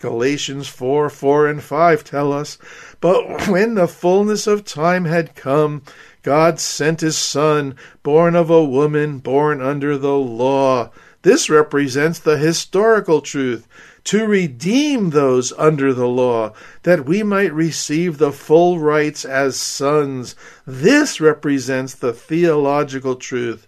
Galatians 0.00 0.68
4 0.68 1.08
4 1.08 1.46
and 1.48 1.62
5 1.62 2.04
tell 2.04 2.30
us, 2.30 2.58
But 3.00 3.48
when 3.48 3.74
the 3.74 3.88
fullness 3.88 4.46
of 4.46 4.66
time 4.66 5.06
had 5.06 5.34
come, 5.34 5.80
God 6.22 6.60
sent 6.60 7.00
his 7.00 7.16
Son, 7.16 7.74
born 8.02 8.36
of 8.36 8.50
a 8.50 8.62
woman, 8.62 9.20
born 9.20 9.62
under 9.62 9.96
the 9.96 10.18
law. 10.18 10.90
This 11.22 11.48
represents 11.48 12.18
the 12.18 12.36
historical 12.36 13.22
truth 13.22 13.66
to 14.06 14.24
redeem 14.24 15.10
those 15.10 15.52
under 15.58 15.92
the 15.92 16.06
law, 16.06 16.52
that 16.84 17.04
we 17.04 17.22
might 17.22 17.52
receive 17.52 18.18
the 18.18 18.30
full 18.30 18.78
rights 18.78 19.24
as 19.24 19.56
sons. 19.56 20.36
This 20.64 21.20
represents 21.20 21.94
the 21.94 22.12
theological 22.12 23.16
truth. 23.16 23.65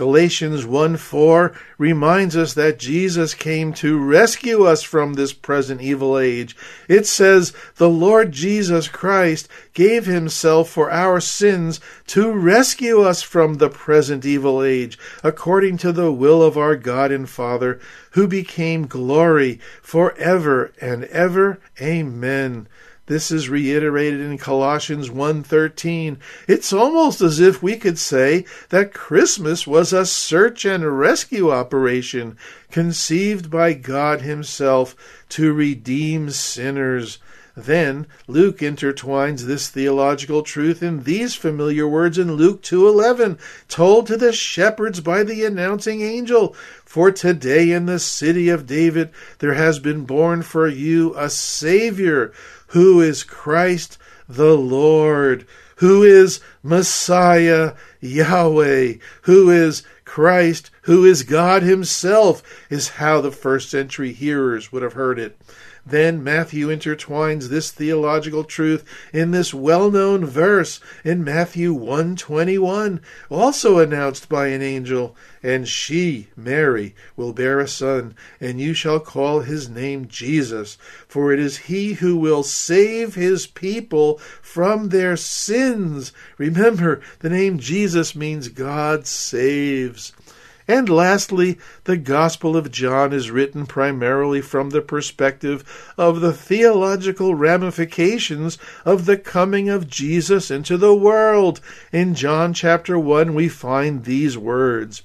Galatians 0.00 0.64
1 0.64 0.96
4 0.96 1.52
reminds 1.76 2.34
us 2.34 2.54
that 2.54 2.78
Jesus 2.78 3.34
came 3.34 3.74
to 3.74 4.02
rescue 4.02 4.64
us 4.64 4.82
from 4.82 5.12
this 5.12 5.34
present 5.34 5.82
evil 5.82 6.18
age. 6.18 6.56
It 6.88 7.06
says, 7.06 7.52
The 7.76 7.90
Lord 7.90 8.32
Jesus 8.32 8.88
Christ 8.88 9.46
gave 9.74 10.06
himself 10.06 10.70
for 10.70 10.90
our 10.90 11.20
sins 11.20 11.80
to 12.06 12.32
rescue 12.32 13.02
us 13.02 13.20
from 13.20 13.56
the 13.56 13.68
present 13.68 14.24
evil 14.24 14.62
age, 14.62 14.98
according 15.22 15.76
to 15.76 15.92
the 15.92 16.10
will 16.10 16.42
of 16.42 16.56
our 16.56 16.76
God 16.76 17.12
and 17.12 17.28
Father, 17.28 17.78
who 18.12 18.26
became 18.26 18.86
glory 18.86 19.60
forever 19.82 20.72
and 20.80 21.04
ever. 21.04 21.60
Amen. 21.78 22.68
This 23.10 23.32
is 23.32 23.48
reiterated 23.48 24.20
in 24.20 24.38
Colossians 24.38 25.10
1:13. 25.10 26.18
It's 26.46 26.72
almost 26.72 27.20
as 27.20 27.40
if 27.40 27.60
we 27.60 27.74
could 27.74 27.98
say 27.98 28.44
that 28.68 28.94
Christmas 28.94 29.66
was 29.66 29.92
a 29.92 30.06
search 30.06 30.64
and 30.64 30.96
rescue 30.96 31.50
operation 31.50 32.36
conceived 32.70 33.50
by 33.50 33.72
God 33.72 34.20
himself 34.20 34.94
to 35.30 35.52
redeem 35.52 36.30
sinners. 36.30 37.18
Then 37.56 38.06
Luke 38.28 38.58
intertwines 38.58 39.42
this 39.42 39.66
theological 39.66 40.42
truth 40.42 40.80
in 40.80 41.02
these 41.02 41.34
familiar 41.34 41.88
words 41.88 42.16
in 42.16 42.34
Luke 42.34 42.62
2:11, 42.62 43.38
told 43.68 44.06
to 44.06 44.16
the 44.16 44.32
shepherds 44.32 45.00
by 45.00 45.24
the 45.24 45.44
announcing 45.44 46.00
angel, 46.00 46.54
"For 46.84 47.10
today 47.10 47.72
in 47.72 47.86
the 47.86 47.98
city 47.98 48.48
of 48.48 48.68
David 48.68 49.10
there 49.40 49.54
has 49.54 49.80
been 49.80 50.04
born 50.04 50.42
for 50.42 50.68
you 50.68 51.12
a 51.16 51.28
savior 51.28 52.30
who 52.70 53.00
is 53.00 53.22
Christ 53.22 53.98
the 54.28 54.56
Lord, 54.56 55.46
who 55.76 56.02
is 56.02 56.40
Messiah 56.62 57.74
Yahweh, 58.00 58.94
who 59.22 59.50
is 59.50 59.82
Christ, 60.04 60.70
who 60.82 61.04
is 61.04 61.22
God 61.22 61.62
Himself, 61.62 62.42
is 62.68 62.90
how 62.90 63.20
the 63.20 63.32
first 63.32 63.70
century 63.70 64.12
hearers 64.12 64.70
would 64.70 64.82
have 64.82 64.92
heard 64.92 65.18
it. 65.18 65.40
Then 65.86 66.22
Matthew 66.22 66.68
intertwines 66.68 67.48
this 67.48 67.70
theological 67.70 68.44
truth 68.44 68.84
in 69.12 69.30
this 69.30 69.54
well-known 69.54 70.26
verse 70.26 70.78
in 71.04 71.24
Matthew 71.24 71.72
121, 71.72 73.00
also 73.30 73.78
announced 73.78 74.28
by 74.28 74.48
an 74.48 74.62
angel, 74.62 75.16
and 75.42 75.66
she, 75.66 76.28
Mary, 76.36 76.94
will 77.16 77.32
bear 77.32 77.60
a 77.60 77.68
son, 77.68 78.14
and 78.40 78.60
you 78.60 78.74
shall 78.74 79.00
call 79.00 79.40
his 79.40 79.68
name 79.68 80.06
Jesus, 80.06 80.76
for 81.08 81.32
it 81.32 81.40
is 81.40 81.56
he 81.56 81.94
who 81.94 82.16
will 82.16 82.42
save 82.42 83.14
his 83.14 83.46
people 83.46 84.18
from 84.42 84.90
their 84.90 85.16
sins. 85.16 86.12
Remember, 86.36 87.00
the 87.20 87.30
name 87.30 87.58
Jesus 87.58 88.14
means 88.14 88.48
God 88.48 89.06
saves. 89.06 90.12
And 90.70 90.88
lastly, 90.88 91.58
the 91.82 91.96
Gospel 91.96 92.56
of 92.56 92.70
John 92.70 93.12
is 93.12 93.28
written 93.28 93.66
primarily 93.66 94.40
from 94.40 94.70
the 94.70 94.80
perspective 94.80 95.64
of 95.98 96.20
the 96.20 96.32
theological 96.32 97.34
ramifications 97.34 98.56
of 98.84 99.04
the 99.04 99.16
coming 99.16 99.68
of 99.68 99.88
Jesus 99.88 100.48
into 100.48 100.76
the 100.76 100.94
world. 100.94 101.60
In 101.90 102.14
John 102.14 102.54
chapter 102.54 102.96
1, 102.96 103.34
we 103.34 103.48
find 103.48 104.04
these 104.04 104.38
words. 104.38 105.02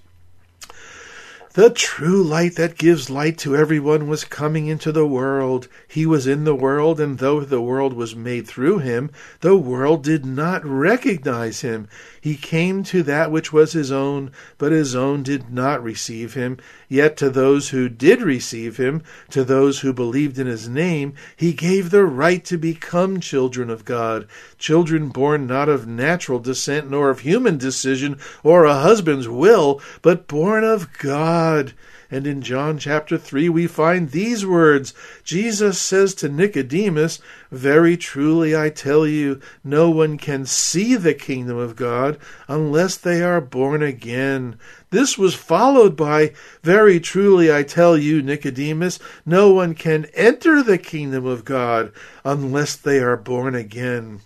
The 1.55 1.69
true 1.69 2.21
light 2.21 2.57
that 2.57 2.77
gives 2.77 3.09
light 3.09 3.37
to 3.37 3.55
everyone 3.55 4.09
was 4.09 4.25
coming 4.25 4.67
into 4.67 4.91
the 4.91 5.07
world. 5.07 5.69
He 5.87 6.05
was 6.05 6.27
in 6.27 6.43
the 6.43 6.53
world, 6.53 6.99
and 6.99 7.17
though 7.17 7.39
the 7.39 7.61
world 7.61 7.93
was 7.93 8.13
made 8.13 8.45
through 8.45 8.79
him, 8.79 9.09
the 9.39 9.55
world 9.55 10.03
did 10.03 10.25
not 10.25 10.65
recognize 10.65 11.61
him. 11.61 11.87
He 12.25 12.37
came 12.37 12.81
to 12.85 13.03
that 13.03 13.31
which 13.31 13.53
was 13.53 13.73
his 13.73 13.91
own, 13.91 14.31
but 14.57 14.71
his 14.71 14.95
own 14.95 15.21
did 15.21 15.51
not 15.51 15.83
receive 15.83 16.33
him. 16.33 16.57
Yet 16.89 17.17
to 17.17 17.29
those 17.29 17.69
who 17.69 17.87
did 17.87 18.23
receive 18.23 18.77
him, 18.77 19.03
to 19.29 19.43
those 19.43 19.81
who 19.81 19.93
believed 19.93 20.39
in 20.39 20.47
his 20.47 20.67
name, 20.67 21.13
he 21.35 21.53
gave 21.53 21.91
the 21.91 22.03
right 22.03 22.43
to 22.45 22.57
become 22.57 23.19
children 23.19 23.69
of 23.69 23.85
God, 23.85 24.25
children 24.57 25.09
born 25.09 25.45
not 25.45 25.69
of 25.69 25.85
natural 25.85 26.39
descent, 26.39 26.89
nor 26.89 27.11
of 27.11 27.19
human 27.19 27.59
decision, 27.59 28.17
or 28.41 28.65
a 28.65 28.73
husband's 28.73 29.29
will, 29.29 29.79
but 30.01 30.25
born 30.25 30.63
of 30.63 30.91
God. 30.97 31.73
And 32.11 32.27
in 32.27 32.41
John 32.41 32.77
chapter 32.77 33.17
3, 33.17 33.49
we 33.49 33.65
find 33.65 34.11
these 34.11 34.45
words 34.45 34.93
Jesus 35.23 35.81
says 35.81 36.13
to 36.15 36.29
Nicodemus, 36.29 37.19
Very 37.51 37.97
truly 37.97 38.55
I 38.55 38.69
tell 38.69 39.07
you, 39.07 39.39
no 39.63 39.89
one 39.89 40.17
can 40.17 40.45
see 40.45 40.95
the 40.95 41.15
kingdom 41.15 41.57
of 41.57 41.75
Unless 42.47 42.97
they 42.97 43.21
are 43.21 43.41
born 43.41 43.81
again. 43.81 44.57
This 44.89 45.17
was 45.17 45.35
followed 45.35 45.95
by, 45.95 46.33
Very 46.63 46.99
truly 46.99 47.53
I 47.53 47.63
tell 47.63 47.97
you, 47.97 48.21
Nicodemus, 48.21 48.99
no 49.25 49.51
one 49.51 49.73
can 49.73 50.05
enter 50.13 50.63
the 50.63 50.77
kingdom 50.77 51.25
of 51.25 51.45
God 51.45 51.91
unless 52.23 52.75
they 52.75 52.99
are 52.99 53.17
born 53.17 53.55
again. 53.55 54.21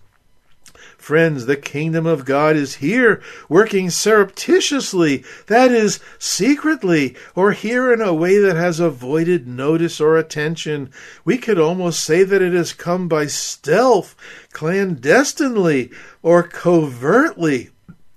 Friends, 1.00 1.46
the 1.46 1.56
kingdom 1.56 2.06
of 2.06 2.26
God 2.26 2.58
is 2.58 2.76
here, 2.76 3.22
working 3.48 3.90
surreptitiously, 3.90 5.24
that 5.48 5.72
is, 5.72 6.00
secretly, 6.20 7.16
or 7.34 7.54
here 7.54 7.94
in 7.94 8.02
a 8.02 8.14
way 8.14 8.38
that 8.38 8.58
has 8.58 8.82
avoided 8.82 9.48
notice 9.48 10.02
or 10.02 10.18
attention. 10.18 10.92
We 11.24 11.38
could 11.38 11.58
almost 11.58 12.04
say 12.04 12.24
that 12.26 12.42
it 12.42 12.54
has 12.54 12.74
come 12.74 13.08
by 13.08 13.28
stealth, 13.28 14.14
clandestinely, 14.52 15.90
or 16.22 16.44
covertly. 16.44 17.70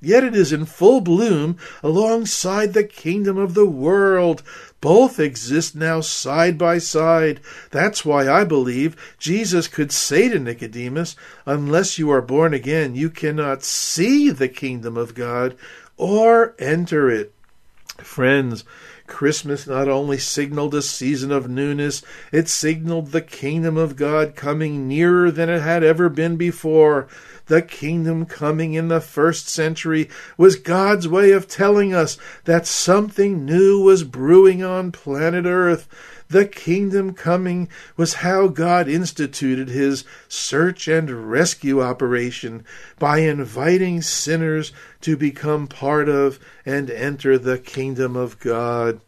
Yet 0.05 0.25
it 0.25 0.35
is 0.35 0.53
in 0.53 0.65
full 0.65 1.01
bloom 1.01 1.57
alongside 1.81 2.73
the 2.73 2.83
kingdom 2.83 3.39
of 3.39 3.55
the 3.55 3.67
world. 3.67 4.43
Both 4.81 5.21
exist 5.21 5.77
now 5.77 6.01
side 6.01 6.59
by 6.59 6.79
side. 6.79 7.39
That's 7.71 8.05
why 8.05 8.29
I 8.29 8.43
believe 8.43 9.15
Jesus 9.17 9.69
could 9.69 9.93
say 9.93 10.29
to 10.29 10.41
Nicodemus, 10.41 11.15
Unless 11.47 12.01
you 12.01 12.11
are 12.11 12.21
born 12.21 12.53
again, 12.53 12.97
you 12.97 13.11
cannot 13.11 13.63
see 13.63 14.29
the 14.31 14.49
kingdom 14.49 14.97
of 14.97 15.15
God 15.15 15.57
or 15.97 16.57
enter 16.59 17.09
it. 17.09 17.33
Friends, 17.99 18.65
Christmas 19.07 19.67
not 19.67 19.89
only 19.89 20.19
signaled 20.19 20.75
a 20.75 20.83
season 20.83 21.31
of 21.31 21.49
newness, 21.49 22.03
it 22.33 22.49
signaled 22.49 23.13
the 23.13 23.21
kingdom 23.21 23.77
of 23.77 23.95
God 23.95 24.35
coming 24.35 24.89
nearer 24.89 25.31
than 25.31 25.49
it 25.49 25.61
had 25.61 25.85
ever 25.85 26.09
been 26.09 26.37
before. 26.37 27.07
The 27.53 27.61
kingdom 27.61 28.25
coming 28.25 28.73
in 28.73 28.89
the 28.89 29.03
first 29.03 29.47
century 29.47 30.09
was 30.39 30.57
God's 30.57 31.07
way 31.07 31.33
of 31.33 31.47
telling 31.47 31.93
us 31.93 32.17
that 32.45 32.67
something 32.67 33.45
new 33.45 33.79
was 33.83 34.05
brewing 34.05 34.65
on 34.65 34.91
planet 34.91 35.45
Earth. 35.45 35.87
The 36.31 36.47
kingdom 36.47 37.13
coming 37.13 37.69
was 37.95 38.15
how 38.25 38.49
God 38.49 38.89
instituted 38.89 39.69
his 39.69 40.05
search 40.29 40.89
and 40.89 41.31
rescue 41.31 41.83
operation 41.83 42.65
by 42.99 43.19
inviting 43.19 44.01
sinners 44.01 44.73
to 45.03 45.19
become 45.19 45.67
part 45.67 46.09
of 46.09 46.41
and 46.65 46.89
enter 46.89 47.37
the 47.37 47.59
kingdom 47.59 48.17
of 48.17 48.41
God. 48.41 49.03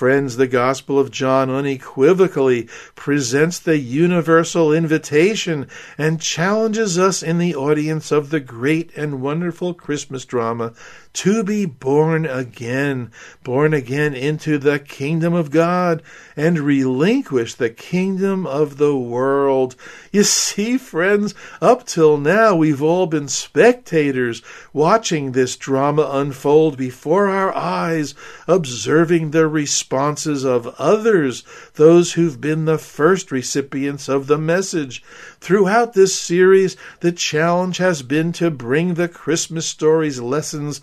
Friends, 0.00 0.38
the 0.38 0.46
Gospel 0.46 0.98
of 0.98 1.10
John 1.10 1.50
unequivocally 1.50 2.70
presents 2.94 3.58
the 3.58 3.76
universal 3.76 4.72
invitation 4.72 5.68
and 5.98 6.18
challenges 6.18 6.98
us 6.98 7.22
in 7.22 7.36
the 7.36 7.54
audience 7.54 8.10
of 8.10 8.30
the 8.30 8.40
great 8.40 8.96
and 8.96 9.20
wonderful 9.20 9.74
Christmas 9.74 10.24
drama 10.24 10.72
to 11.12 11.42
be 11.42 11.66
born 11.66 12.24
again, 12.24 13.10
born 13.42 13.74
again 13.74 14.14
into 14.14 14.58
the 14.58 14.78
kingdom 14.78 15.34
of 15.34 15.50
God 15.50 16.02
and 16.36 16.58
relinquish 16.58 17.54
the 17.54 17.70
kingdom 17.70 18.46
of 18.46 18.76
the 18.76 18.96
world. 18.96 19.74
You 20.12 20.22
see, 20.22 20.78
friends, 20.78 21.34
up 21.60 21.84
till 21.86 22.16
now 22.16 22.54
we've 22.54 22.82
all 22.82 23.06
been 23.06 23.28
spectators 23.28 24.40
watching 24.72 25.32
this 25.32 25.56
drama 25.56 26.08
unfold 26.12 26.76
before 26.76 27.28
our 27.28 27.54
eyes, 27.54 28.14
observing 28.46 29.32
the 29.32 29.48
responses 29.48 30.44
of 30.44 30.74
others, 30.78 31.42
those 31.74 32.12
who've 32.12 32.40
been 32.40 32.64
the 32.66 32.78
first 32.78 33.32
recipients 33.32 34.08
of 34.08 34.26
the 34.28 34.38
message. 34.38 35.02
Throughout 35.40 35.94
this 35.94 36.14
series, 36.18 36.76
the 37.00 37.12
challenge 37.12 37.78
has 37.78 38.02
been 38.02 38.32
to 38.34 38.50
bring 38.50 38.94
the 38.94 39.08
Christmas 39.08 39.66
story's 39.66 40.20
lessons 40.20 40.80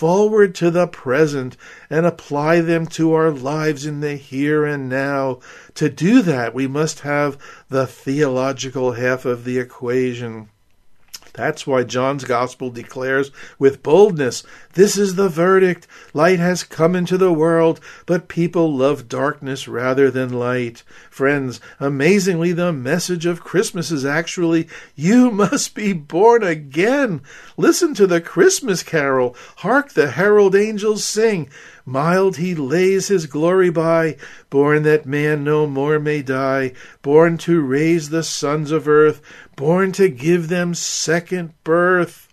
forward 0.00 0.54
to 0.54 0.70
the 0.70 0.86
present 0.86 1.58
and 1.90 2.06
apply 2.06 2.62
them 2.62 2.86
to 2.86 3.12
our 3.12 3.30
lives 3.30 3.84
in 3.84 4.00
the 4.00 4.16
here 4.16 4.64
and 4.64 4.88
now. 4.88 5.38
To 5.74 5.90
do 5.90 6.22
that, 6.22 6.54
we 6.54 6.66
must 6.66 7.00
have 7.00 7.36
the 7.68 7.86
theological 7.86 8.92
half 8.92 9.26
of 9.26 9.44
the 9.44 9.58
equation. 9.58 10.48
That's 11.32 11.66
why 11.66 11.84
John's 11.84 12.24
gospel 12.24 12.70
declares 12.70 13.30
with 13.58 13.82
boldness, 13.82 14.42
This 14.74 14.96
is 14.96 15.14
the 15.14 15.28
verdict. 15.28 15.86
Light 16.12 16.38
has 16.38 16.64
come 16.64 16.96
into 16.96 17.16
the 17.16 17.32
world, 17.32 17.80
but 18.06 18.28
people 18.28 18.74
love 18.74 19.08
darkness 19.08 19.68
rather 19.68 20.10
than 20.10 20.32
light. 20.32 20.82
Friends, 21.08 21.60
amazingly, 21.78 22.52
the 22.52 22.72
message 22.72 23.26
of 23.26 23.44
Christmas 23.44 23.90
is 23.90 24.04
actually, 24.04 24.68
You 24.94 25.30
must 25.40 25.74
be 25.74 25.92
born 25.92 26.42
again. 26.42 27.22
Listen 27.56 27.94
to 27.94 28.06
the 28.06 28.20
Christmas 28.20 28.82
carol. 28.82 29.36
Hark 29.58 29.92
the 29.92 30.10
herald 30.12 30.54
angels 30.54 31.04
sing. 31.04 31.48
Mild 31.84 32.36
he 32.36 32.54
lays 32.54 33.08
his 33.08 33.26
glory 33.26 33.70
by, 33.70 34.16
born 34.50 34.82
that 34.82 35.06
man 35.06 35.44
no 35.44 35.66
more 35.66 35.98
may 35.98 36.22
die, 36.22 36.72
born 37.02 37.38
to 37.38 37.60
raise 37.60 38.10
the 38.10 38.22
sons 38.22 38.70
of 38.70 38.86
earth, 38.86 39.20
born 39.56 39.92
to 39.92 40.08
give 40.08 40.48
them 40.48 40.74
second 40.74 41.52
birth. 41.64 42.28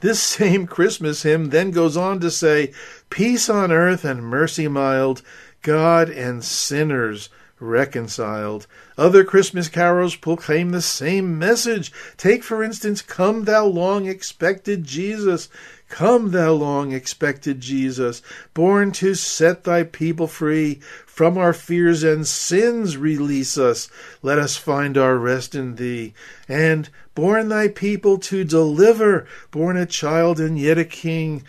This 0.00 0.20
same 0.22 0.66
Christmas 0.66 1.22
hymn 1.22 1.50
then 1.50 1.70
goes 1.70 1.96
on 1.96 2.20
to 2.20 2.30
say, 2.30 2.72
Peace 3.10 3.48
on 3.48 3.72
earth 3.72 4.04
and 4.04 4.22
mercy 4.22 4.68
mild, 4.68 5.22
God 5.62 6.08
and 6.08 6.44
sinners 6.44 7.30
reconciled. 7.60 8.66
Other 8.96 9.24
Christmas 9.24 9.68
carols 9.68 10.14
proclaim 10.14 10.70
the 10.70 10.82
same 10.82 11.38
message. 11.38 11.92
Take, 12.16 12.44
for 12.44 12.62
instance, 12.62 13.02
Come, 13.02 13.44
thou 13.44 13.66
long 13.66 14.06
expected 14.06 14.84
Jesus. 14.84 15.48
Come, 15.88 16.32
thou 16.32 16.52
long 16.52 16.92
expected 16.92 17.60
Jesus, 17.60 18.20
born 18.52 18.92
to 18.92 19.14
set 19.14 19.64
thy 19.64 19.84
people 19.84 20.26
free. 20.26 20.80
From 21.06 21.36
our 21.36 21.52
fears 21.52 22.04
and 22.04 22.26
sins 22.26 22.96
release 22.96 23.58
us. 23.58 23.88
Let 24.22 24.38
us 24.38 24.56
find 24.56 24.96
our 24.96 25.16
rest 25.16 25.54
in 25.54 25.74
thee. 25.74 26.14
And 26.46 26.88
born 27.14 27.48
thy 27.48 27.68
people 27.68 28.18
to 28.18 28.44
deliver, 28.44 29.26
born 29.50 29.76
a 29.76 29.86
child 29.86 30.38
and 30.38 30.58
yet 30.58 30.78
a 30.78 30.84
king. 30.84 31.42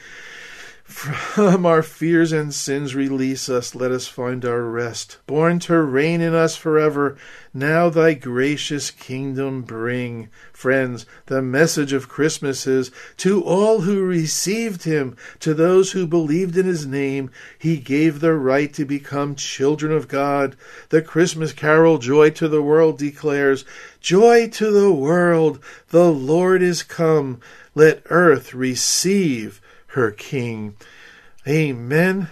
From 0.89 1.67
our 1.67 1.83
fears 1.83 2.31
and 2.31 2.51
sins 2.51 2.95
release 2.95 3.47
us, 3.47 3.75
let 3.75 3.91
us 3.91 4.07
find 4.07 4.43
our 4.43 4.63
rest. 4.63 5.19
Born 5.27 5.59
to 5.59 5.79
reign 5.83 6.19
in 6.19 6.33
us 6.33 6.55
forever, 6.55 7.15
now 7.53 7.89
thy 7.89 8.15
gracious 8.15 8.89
kingdom 8.89 9.61
bring. 9.61 10.29
Friends, 10.51 11.05
the 11.27 11.43
message 11.43 11.93
of 11.93 12.09
Christmas 12.09 12.65
is 12.65 12.89
to 13.17 13.43
all 13.43 13.81
who 13.81 14.01
received 14.01 14.83
him, 14.83 15.15
to 15.41 15.53
those 15.53 15.91
who 15.91 16.07
believed 16.07 16.57
in 16.57 16.65
his 16.65 16.87
name, 16.87 17.29
he 17.59 17.77
gave 17.77 18.19
the 18.19 18.33
right 18.33 18.73
to 18.73 18.83
become 18.83 19.35
children 19.35 19.91
of 19.91 20.07
God. 20.07 20.55
The 20.89 21.03
Christmas 21.03 21.53
carol, 21.53 21.99
Joy 21.99 22.31
to 22.31 22.47
the 22.47 22.63
World, 22.63 22.97
declares, 22.97 23.63
Joy 24.01 24.49
to 24.49 24.71
the 24.71 24.91
world, 24.91 25.59
the 25.89 26.11
Lord 26.11 26.63
is 26.63 26.81
come. 26.81 27.39
Let 27.75 28.01
earth 28.09 28.55
receive 28.55 29.61
her 29.89 30.11
King. 30.11 30.75
Amen. 31.47 32.29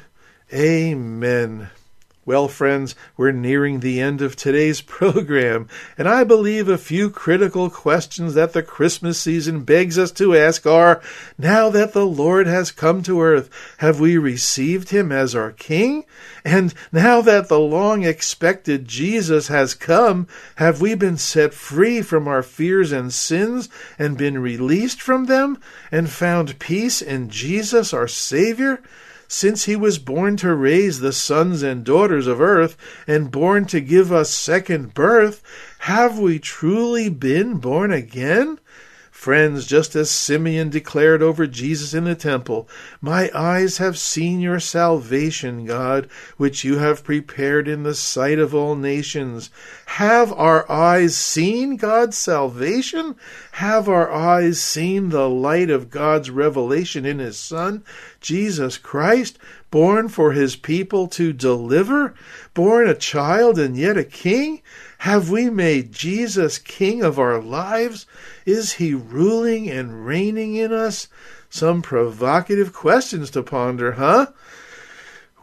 Amen. 0.53 1.69
Well, 2.27 2.49
friends, 2.49 2.93
we're 3.15 3.31
nearing 3.31 3.79
the 3.79 4.01
end 4.01 4.21
of 4.21 4.35
today's 4.35 4.81
program, 4.97 5.69
and 5.97 6.09
I 6.09 6.25
believe 6.25 6.67
a 6.67 6.77
few 6.77 7.09
critical 7.09 7.69
questions 7.69 8.33
that 8.33 8.51
the 8.51 8.61
Christmas 8.61 9.17
season 9.17 9.63
begs 9.63 9.97
us 9.97 10.11
to 10.11 10.35
ask 10.35 10.65
are 10.67 11.01
Now 11.37 11.69
that 11.69 11.93
the 11.93 12.05
Lord 12.05 12.45
has 12.45 12.69
come 12.69 13.01
to 13.03 13.21
earth, 13.21 13.49
have 13.77 14.01
we 14.01 14.17
received 14.17 14.89
him 14.89 15.09
as 15.09 15.35
our 15.35 15.53
King? 15.53 16.03
And 16.43 16.73
now 16.91 17.21
that 17.21 17.47
the 17.47 17.61
long 17.61 18.03
expected 18.03 18.89
Jesus 18.89 19.47
has 19.47 19.73
come, 19.73 20.27
have 20.57 20.81
we 20.81 20.95
been 20.95 21.15
set 21.15 21.53
free 21.53 22.01
from 22.01 22.27
our 22.27 22.43
fears 22.43 22.91
and 22.91 23.13
sins 23.13 23.69
and 23.97 24.17
been 24.17 24.37
released 24.39 25.01
from 25.01 25.27
them 25.27 25.61
and 25.93 26.09
found 26.09 26.59
peace 26.59 27.01
in 27.01 27.29
Jesus, 27.29 27.93
our 27.93 28.09
Savior? 28.09 28.81
Since 29.27 29.65
he 29.65 29.75
was 29.75 29.99
born 29.99 30.37
to 30.37 30.55
raise 30.55 30.99
the 30.99 31.11
sons 31.11 31.61
and 31.61 31.83
daughters 31.83 32.27
of 32.27 32.39
earth, 32.39 32.77
and 33.05 33.31
born 33.31 33.65
to 33.65 33.81
give 33.81 34.11
us 34.11 34.29
second 34.29 34.93
birth, 34.93 35.41
have 35.79 36.17
we 36.17 36.39
truly 36.39 37.09
been 37.09 37.57
born 37.57 37.91
again? 37.91 38.59
Friends, 39.17 39.65
just 39.65 39.95
as 39.95 40.11
Simeon 40.11 40.69
declared 40.69 41.23
over 41.23 41.47
Jesus 41.47 41.95
in 41.95 42.03
the 42.03 42.13
temple, 42.13 42.69
My 43.01 43.31
eyes 43.33 43.79
have 43.79 43.97
seen 43.97 44.41
your 44.41 44.59
salvation, 44.59 45.65
God, 45.65 46.07
which 46.37 46.63
you 46.63 46.77
have 46.77 47.03
prepared 47.03 47.67
in 47.67 47.81
the 47.81 47.95
sight 47.95 48.37
of 48.37 48.53
all 48.53 48.75
nations. 48.75 49.49
Have 49.87 50.31
our 50.31 50.71
eyes 50.71 51.17
seen 51.17 51.77
God's 51.77 52.15
salvation? 52.15 53.15
Have 53.53 53.89
our 53.89 54.09
eyes 54.09 54.61
seen 54.61 55.09
the 55.09 55.27
light 55.27 55.71
of 55.71 55.89
God's 55.89 56.29
revelation 56.29 57.03
in 57.03 57.17
His 57.17 57.39
Son, 57.39 57.83
Jesus 58.21 58.77
Christ, 58.77 59.39
born 59.77 60.09
for 60.09 60.31
His 60.31 60.55
people 60.55 61.07
to 61.07 61.31
deliver, 61.31 62.15
born 62.55 62.89
a 62.89 62.95
child 62.95 63.59
and 63.59 63.77
yet 63.77 63.95
a 63.95 64.03
king? 64.03 64.59
Have 64.97 65.29
we 65.29 65.51
made 65.51 65.91
Jesus 65.91 66.57
King 66.57 67.03
of 67.03 67.19
our 67.19 67.39
lives? 67.39 68.07
Is 68.43 68.73
he 68.73 68.95
ruling 68.95 69.69
and 69.69 70.03
reigning 70.03 70.55
in 70.55 70.73
us? 70.73 71.07
Some 71.51 71.83
provocative 71.83 72.73
questions 72.73 73.29
to 73.29 73.43
ponder, 73.43 73.91
huh? 73.91 74.31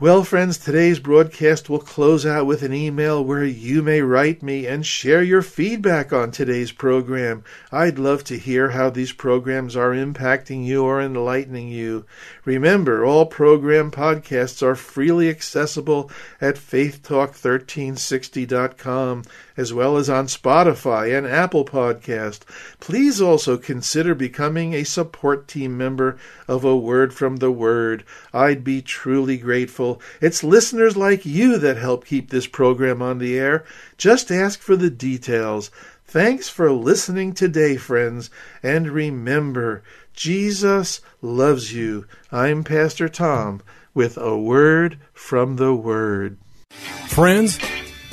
Well, 0.01 0.25
friends, 0.25 0.59
today's 0.59 0.99
broadcast 0.99 1.71
will 1.71 1.79
close 1.79 2.27
out 2.27 2.47
with 2.47 2.65
an 2.65 2.75
email 2.75 3.25
where 3.25 3.45
you 3.45 3.81
may 3.81 4.01
write 4.01 4.43
me 4.43 4.67
and 4.67 4.85
share 4.85 5.23
your 5.23 5.41
feedback 5.41 6.13
on 6.13 6.33
today's 6.33 6.73
program. 6.73 7.45
I'd 7.71 7.97
love 7.97 8.25
to 8.25 8.37
hear 8.37 8.71
how 8.71 8.91
these 8.91 9.13
programs 9.13 9.77
are 9.77 9.93
impacting 9.93 10.67
you 10.67 10.83
or 10.83 11.01
enlightening 11.01 11.69
you. 11.69 12.07
Remember, 12.45 13.05
all 13.05 13.27
program 13.27 13.93
podcasts 13.93 14.65
are 14.65 14.75
freely 14.75 15.31
accessible 15.31 16.11
at 16.41 16.57
faithtalk1360.com 16.57 19.23
as 19.57 19.73
well 19.73 19.97
as 19.97 20.11
on 20.11 20.27
Spotify 20.27 21.17
and 21.17 21.27
Apple 21.27 21.65
Podcast. 21.65 22.41
Please 22.81 23.21
also 23.21 23.57
consider 23.57 24.15
becoming 24.15 24.75
a 24.75 24.85
support 24.85 25.47
team 25.47 25.77
member 25.77 26.19
of 26.49 26.65
A 26.65 26.77
Word 26.77 27.15
from 27.15 27.37
the 27.37 27.51
Word. 27.51 28.05
I'd 28.33 28.65
be 28.65 28.83
truly 28.83 29.39
grateful. 29.39 30.01
It's 30.21 30.45
listeners 30.45 30.97
like 30.97 31.25
you 31.25 31.59
that 31.59 31.77
help 31.77 32.05
keep 32.05 32.31
this 32.31 32.47
program 32.47 33.01
on 33.01 33.19
the 33.19 33.39
air. 33.39 33.65
Just 33.97 34.31
ask 34.31 34.61
for 34.61 34.77
the 34.77 34.91
details. 34.91 35.71
Thanks 36.05 36.49
for 36.49 36.71
listening 36.71 37.33
today, 37.33 37.77
friends, 37.77 38.31
and 38.63 38.91
remember, 38.91 39.83
Jesus 40.13 41.01
loves 41.21 41.73
you. 41.73 42.07
I'm 42.31 42.63
Pastor 42.63 43.09
Tom 43.09 43.63
with 43.95 44.17
a 44.17 44.39
word 44.39 44.99
from 45.13 45.57
the 45.57 45.75
Word. 45.75 46.37
Friends, 47.09 47.59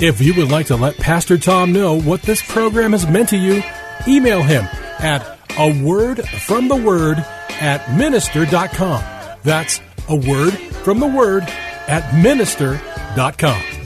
if 0.02 0.20
you 0.20 0.34
would 0.34 0.50
like 0.50 0.66
to 0.66 0.76
let 0.76 0.96
Pastor 0.96 1.38
Tom 1.38 1.72
know 1.72 2.00
what 2.00 2.22
this 2.22 2.42
program 2.42 2.90
has 2.90 3.06
meant 3.06 3.28
to 3.28 3.36
you, 3.36 3.62
email 4.08 4.42
him 4.42 4.64
at 4.98 5.38
a 5.56 5.82
word 5.82 6.26
from 6.28 6.66
the 6.66 6.74
word 6.74 7.18
at 7.60 7.96
minister.com. 7.96 9.04
That's 9.44 9.80
a 10.08 10.16
word 10.16 10.54
from 10.82 10.98
the 10.98 11.06
word 11.06 11.44
at 11.86 12.14
minister.com. 12.20 13.81